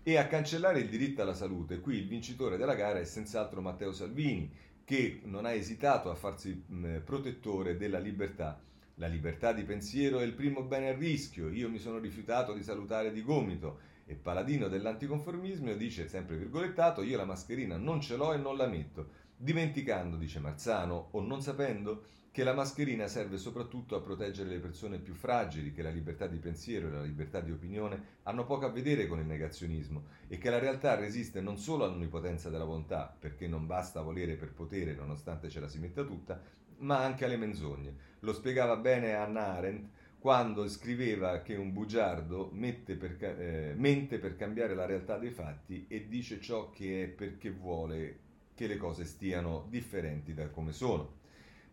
[0.08, 3.92] E a cancellare il diritto alla salute, qui il vincitore della gara è senz'altro Matteo
[3.92, 4.50] Salvini,
[4.86, 6.64] che non ha esitato a farsi
[7.04, 8.58] protettore della libertà
[9.00, 11.50] la libertà di pensiero è il primo bene a rischio.
[11.50, 13.80] Io mi sono rifiutato di salutare di gomito.
[14.06, 18.66] E paladino dell'anticonformismo dice, sempre virgolettato, io la mascherina non ce l'ho e non la
[18.66, 19.10] metto.
[19.36, 22.06] Dimenticando, dice Marzano, o non sapendo,
[22.38, 26.38] che la mascherina serve soprattutto a proteggere le persone più fragili, che la libertà di
[26.38, 30.52] pensiero e la libertà di opinione hanno poco a vedere con il negazionismo e che
[30.52, 35.50] la realtà resiste non solo all'onnipotenza della bontà, perché non basta volere per potere nonostante
[35.50, 36.40] ce la si metta tutta,
[36.82, 37.96] ma anche alle menzogne.
[38.20, 44.76] Lo spiegava bene Hannah Arendt quando scriveva che un bugiardo per, eh, mente per cambiare
[44.76, 48.20] la realtà dei fatti e dice ciò che è perché vuole
[48.54, 51.17] che le cose stiano differenti da come sono.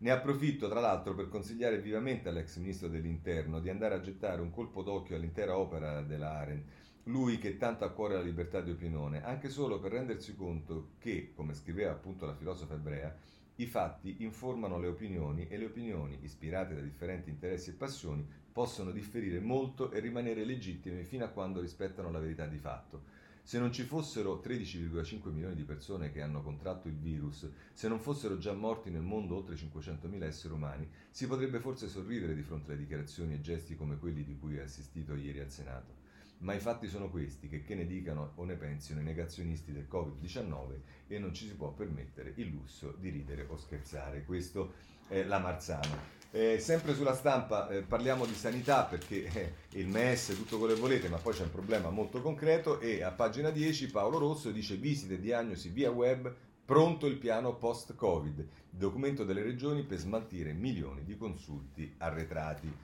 [0.05, 4.51] Ne approfitto tra l'altro per consigliare vivamente all'ex ministro dell'interno di andare a gettare un
[4.51, 6.69] colpo d'occhio all'intera opera della Arendt,
[7.05, 10.91] lui che tanto ha a cuore la libertà di opinione, anche solo per rendersi conto
[10.99, 13.17] che, come scriveva appunto la filosofa ebrea,
[13.55, 18.91] i fatti informano le opinioni e le opinioni, ispirate da differenti interessi e passioni, possono
[18.91, 23.24] differire molto e rimanere legittime fino a quando rispettano la verità di fatto.
[23.47, 28.01] Se non ci fossero 13,5 milioni di persone che hanno contratto il virus, se non
[28.01, 32.73] fossero già morti nel mondo oltre 500.000 esseri umani, si potrebbe forse sorridere di fronte
[32.73, 36.03] alle dichiarazioni e gesti come quelli di cui ho assistito ieri al Senato
[36.39, 39.87] ma i fatti sono questi, che, che ne dicano o ne pensino i negazionisti del
[39.91, 44.25] Covid-19 e non ci si può permettere il lusso di ridere o scherzare.
[44.25, 44.75] Questo
[45.09, 46.24] è la Marzano.
[46.37, 50.81] Eh, sempre sulla stampa eh, parliamo di sanità perché eh, il MES, tutto quello che
[50.81, 54.75] volete, ma poi c'è un problema molto concreto e a pagina 10 Paolo Rosso dice
[54.75, 61.17] visite diagnosi via web Pronto il piano post-Covid, documento delle regioni per smaltire milioni di
[61.17, 62.75] consulti arretrati.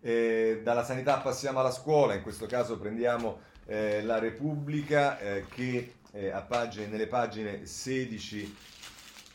[0.00, 5.94] Eh, dalla sanità passiamo alla scuola, in questo caso prendiamo eh, la Repubblica eh, che
[6.46, 8.56] pagine, nelle pagine 16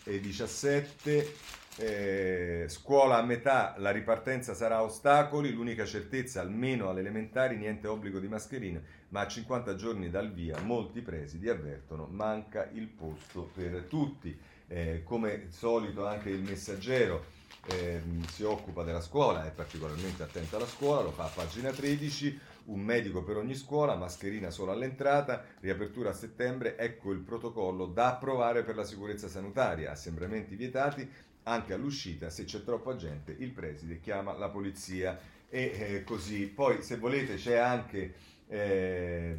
[0.04, 7.58] e 17 eh, scuola a metà, la ripartenza sarà ostacoli, l'unica certezza almeno alle elementari
[7.58, 12.88] niente obbligo di mascherina, ma a 50 giorni dal via molti presidi avvertono manca il
[12.88, 14.38] posto per tutti.
[14.68, 17.26] Eh, come solito anche il messaggero
[17.68, 22.40] eh, si occupa della scuola, è particolarmente attento alla scuola, lo fa a pagina 13,
[22.66, 28.08] un medico per ogni scuola, mascherina solo all'entrata, riapertura a settembre, ecco il protocollo da
[28.10, 31.10] approvare per la sicurezza sanitaria, assembramenti vietati,
[31.44, 35.20] anche all'uscita, se c'è troppa gente, il preside chiama la polizia
[35.50, 36.48] e eh, così.
[36.48, 38.14] Poi se volete c'è anche
[38.48, 39.38] eh,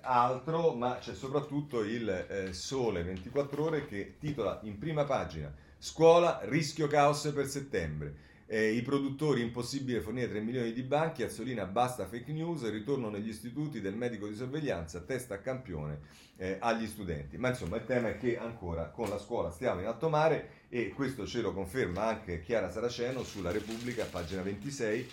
[0.00, 6.40] altro, ma c'è soprattutto il eh, Sole 24 ore che titola in prima pagina Scuola,
[6.42, 8.26] rischio caos per settembre.
[8.50, 13.28] Eh, I produttori impossibile fornire 3 milioni di banchi, Azzolina basta fake news, ritorno negli
[13.28, 16.00] istituti del medico di sorveglianza, testa a campione
[16.38, 17.36] eh, agli studenti.
[17.36, 20.88] Ma insomma il tema è che ancora con la scuola stiamo in alto mare e
[20.88, 25.08] questo ce lo conferma anche Chiara Saraceno sulla Repubblica, pagina 26.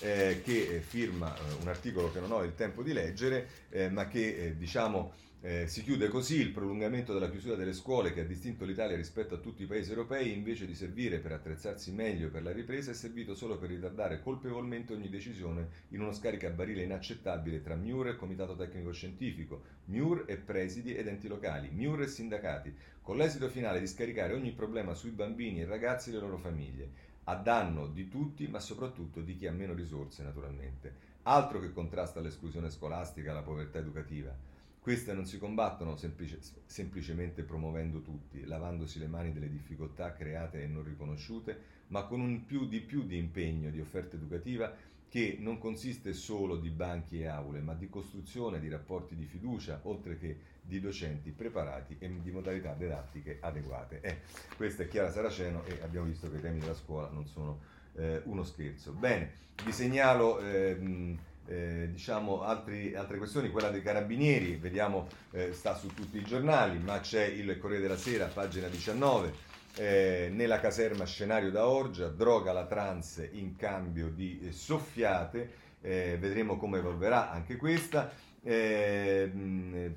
[0.00, 4.06] Eh, che firma eh, un articolo che non ho il tempo di leggere, eh, ma
[4.06, 8.24] che eh, diciamo eh, si chiude così il prolungamento della chiusura delle scuole che ha
[8.24, 12.42] distinto l'Italia rispetto a tutti i paesi europei, invece di servire per attrezzarsi meglio per
[12.42, 17.76] la ripresa, è servito solo per ritardare colpevolmente ogni decisione in uno scaricabarile inaccettabile tra
[17.76, 23.16] MIUR e Comitato Tecnico Scientifico, MIUR e presidi ed enti locali, MIUR e sindacati, con
[23.16, 27.36] l'esito finale di scaricare ogni problema sui bambini e ragazzi e le loro famiglie, a
[27.36, 31.06] danno di tutti, ma soprattutto di chi ha meno risorse, naturalmente.
[31.22, 34.34] Altro che contrasta all'esclusione scolastica e alla povertà educativa.
[34.80, 40.66] Queste non si combattono semplice, semplicemente promuovendo tutti, lavandosi le mani delle difficoltà create e
[40.66, 44.74] non riconosciute, ma con un più di più di impegno di offerta educativa
[45.08, 49.80] che non consiste solo di banchi e aule, ma di costruzione di rapporti di fiducia,
[49.84, 54.00] oltre che di docenti preparati e di modalità didattiche adeguate.
[54.02, 54.18] Eh,
[54.56, 57.60] questa è Chiara Saraceno e abbiamo visto che i temi della scuola non sono
[57.94, 58.92] eh, uno scherzo.
[58.92, 59.32] Bene,
[59.64, 60.40] vi segnalo...
[60.40, 61.16] Eh,
[61.48, 66.78] eh, diciamo altri, altre questioni, quella dei carabinieri, vediamo eh, sta su tutti i giornali,
[66.78, 69.32] ma c'è il Corriere della Sera, pagina 19,
[69.76, 76.16] eh, nella caserma scenario da Orgia, droga la trans in cambio di eh, soffiate, eh,
[76.20, 78.10] vedremo come evolverà anche questa.
[78.50, 79.30] Eh,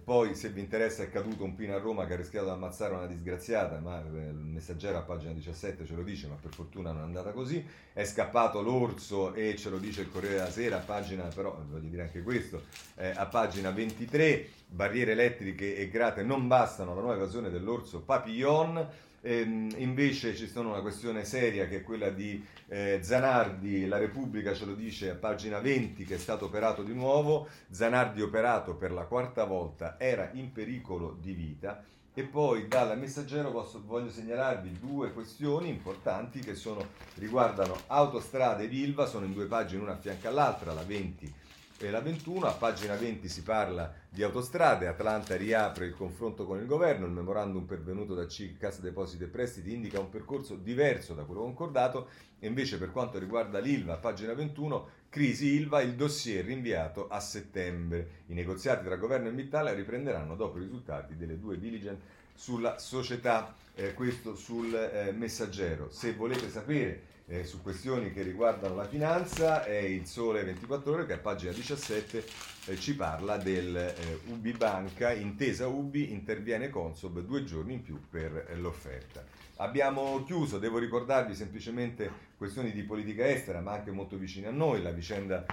[0.04, 2.94] poi se vi interessa è caduto un pino a Roma che ha rischiato di ammazzare
[2.94, 6.92] una disgraziata, ma eh, il messaggero a pagina 17 ce lo dice, ma per fortuna
[6.92, 7.66] non è andata così.
[7.94, 11.88] È scappato l'orso e ce lo dice il Corriere della Sera, a pagina, però voglio
[11.88, 12.64] dire anche questo,
[12.96, 18.86] eh, a pagina 23, barriere elettriche e grate non bastano, la nuova evasione dell'orso Papillon.
[19.24, 24.54] Ehm, invece ci sono una questione seria che è quella di eh, Zanardi, la Repubblica
[24.54, 28.92] ce lo dice a pagina 20 che è stato operato di nuovo, Zanardi operato per
[28.92, 31.84] la quarta volta era in pericolo di vita.
[32.14, 38.74] E poi dal messaggero posso, voglio segnalarvi due questioni importanti che sono, riguardano autostrade ed
[38.74, 41.41] Ilva, sono in due pagine una a fianco all'altra, la 20 e
[41.90, 46.68] la 21, a pagina 20 si parla di autostrade, Atlanta riapre il confronto con il
[46.68, 51.24] governo, il memorandum pervenuto da CIC, Cassa Depositi e Prestiti indica un percorso diverso da
[51.24, 52.10] quello concordato.
[52.40, 58.24] E invece per quanto riguarda l'ILVA, pagina 21, crisi ILVA, il dossier rinviato a settembre.
[58.28, 63.56] I negoziati tra governo e Mittale riprenderanno dopo i risultati delle due diligence sulla società,
[63.76, 65.90] eh, questo sul eh, messaggero.
[65.92, 71.06] Se volete sapere eh, su questioni che riguardano la finanza è il Sole 24 Ore
[71.06, 72.26] che a pagina 17
[72.66, 77.98] eh, ci parla del eh, Ubi Banca, intesa Ubi, interviene Consob due giorni in più
[78.10, 79.24] per eh, l'offerta.
[79.58, 84.82] Abbiamo chiuso, devo ricordarvi semplicemente questioni di politica estera, ma anche molto vicine a noi,
[84.82, 85.46] la vicenda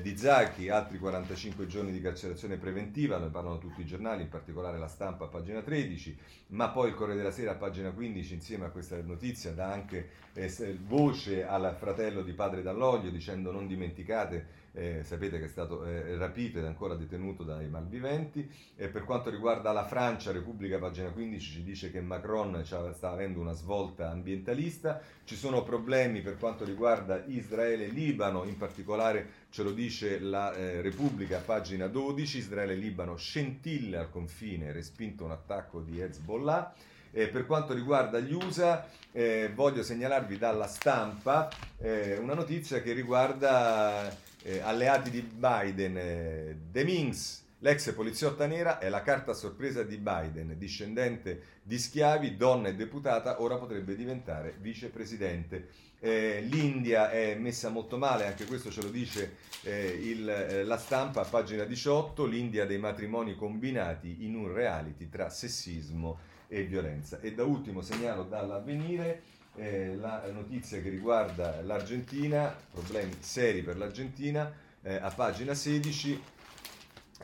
[0.00, 4.78] di Zacchi, altri 45 giorni di carcerazione preventiva, ne parlano tutti i giornali, in particolare
[4.78, 6.16] la stampa a pagina 13,
[6.48, 10.08] ma poi il Corriere della Sera a pagina 15 insieme a questa notizia dà anche
[10.34, 15.84] eh, voce al fratello di padre Dall'Oglio dicendo non dimenticate eh, sapete che è stato
[15.86, 18.48] eh, rapito ed ancora detenuto dai malviventi.
[18.76, 23.40] E per quanto riguarda la Francia, Repubblica, pagina 15, ci dice che Macron sta avendo
[23.40, 25.00] una svolta ambientalista.
[25.24, 30.54] Ci sono problemi per quanto riguarda Israele e Libano, in particolare ce lo dice la
[30.54, 36.74] eh, Repubblica, pagina 12, Israele e Libano scintille al confine, respinto un attacco di Hezbollah.
[37.16, 41.48] Eh, per quanto riguarda gli USA, eh, voglio segnalarvi dalla stampa
[41.78, 48.78] eh, una notizia che riguarda eh, alleati di Biden, eh, The Minx, L'ex poliziotta nera
[48.78, 54.54] è la carta sorpresa di Biden, discendente di schiavi, donna e deputata, ora potrebbe diventare
[54.60, 55.68] vicepresidente.
[55.98, 60.76] Eh, L'India è messa molto male, anche questo ce lo dice eh, il, eh, la
[60.76, 67.20] stampa a pagina 18, l'India dei matrimoni combinati in un reality tra sessismo e violenza.
[67.20, 69.22] E da ultimo segnalo dall'avvenire
[69.56, 76.22] eh, la notizia che riguarda l'Argentina, problemi seri per l'Argentina, eh, a pagina 16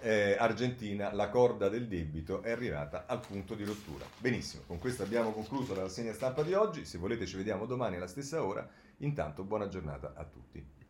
[0.00, 4.04] eh, Argentina, la corda del debito è arrivata al punto di rottura.
[4.18, 6.84] Benissimo, con questo abbiamo concluso la rassegna stampa di oggi.
[6.84, 8.68] Se volete ci vediamo domani alla stessa ora.
[8.98, 10.81] Intanto buona giornata a tutti.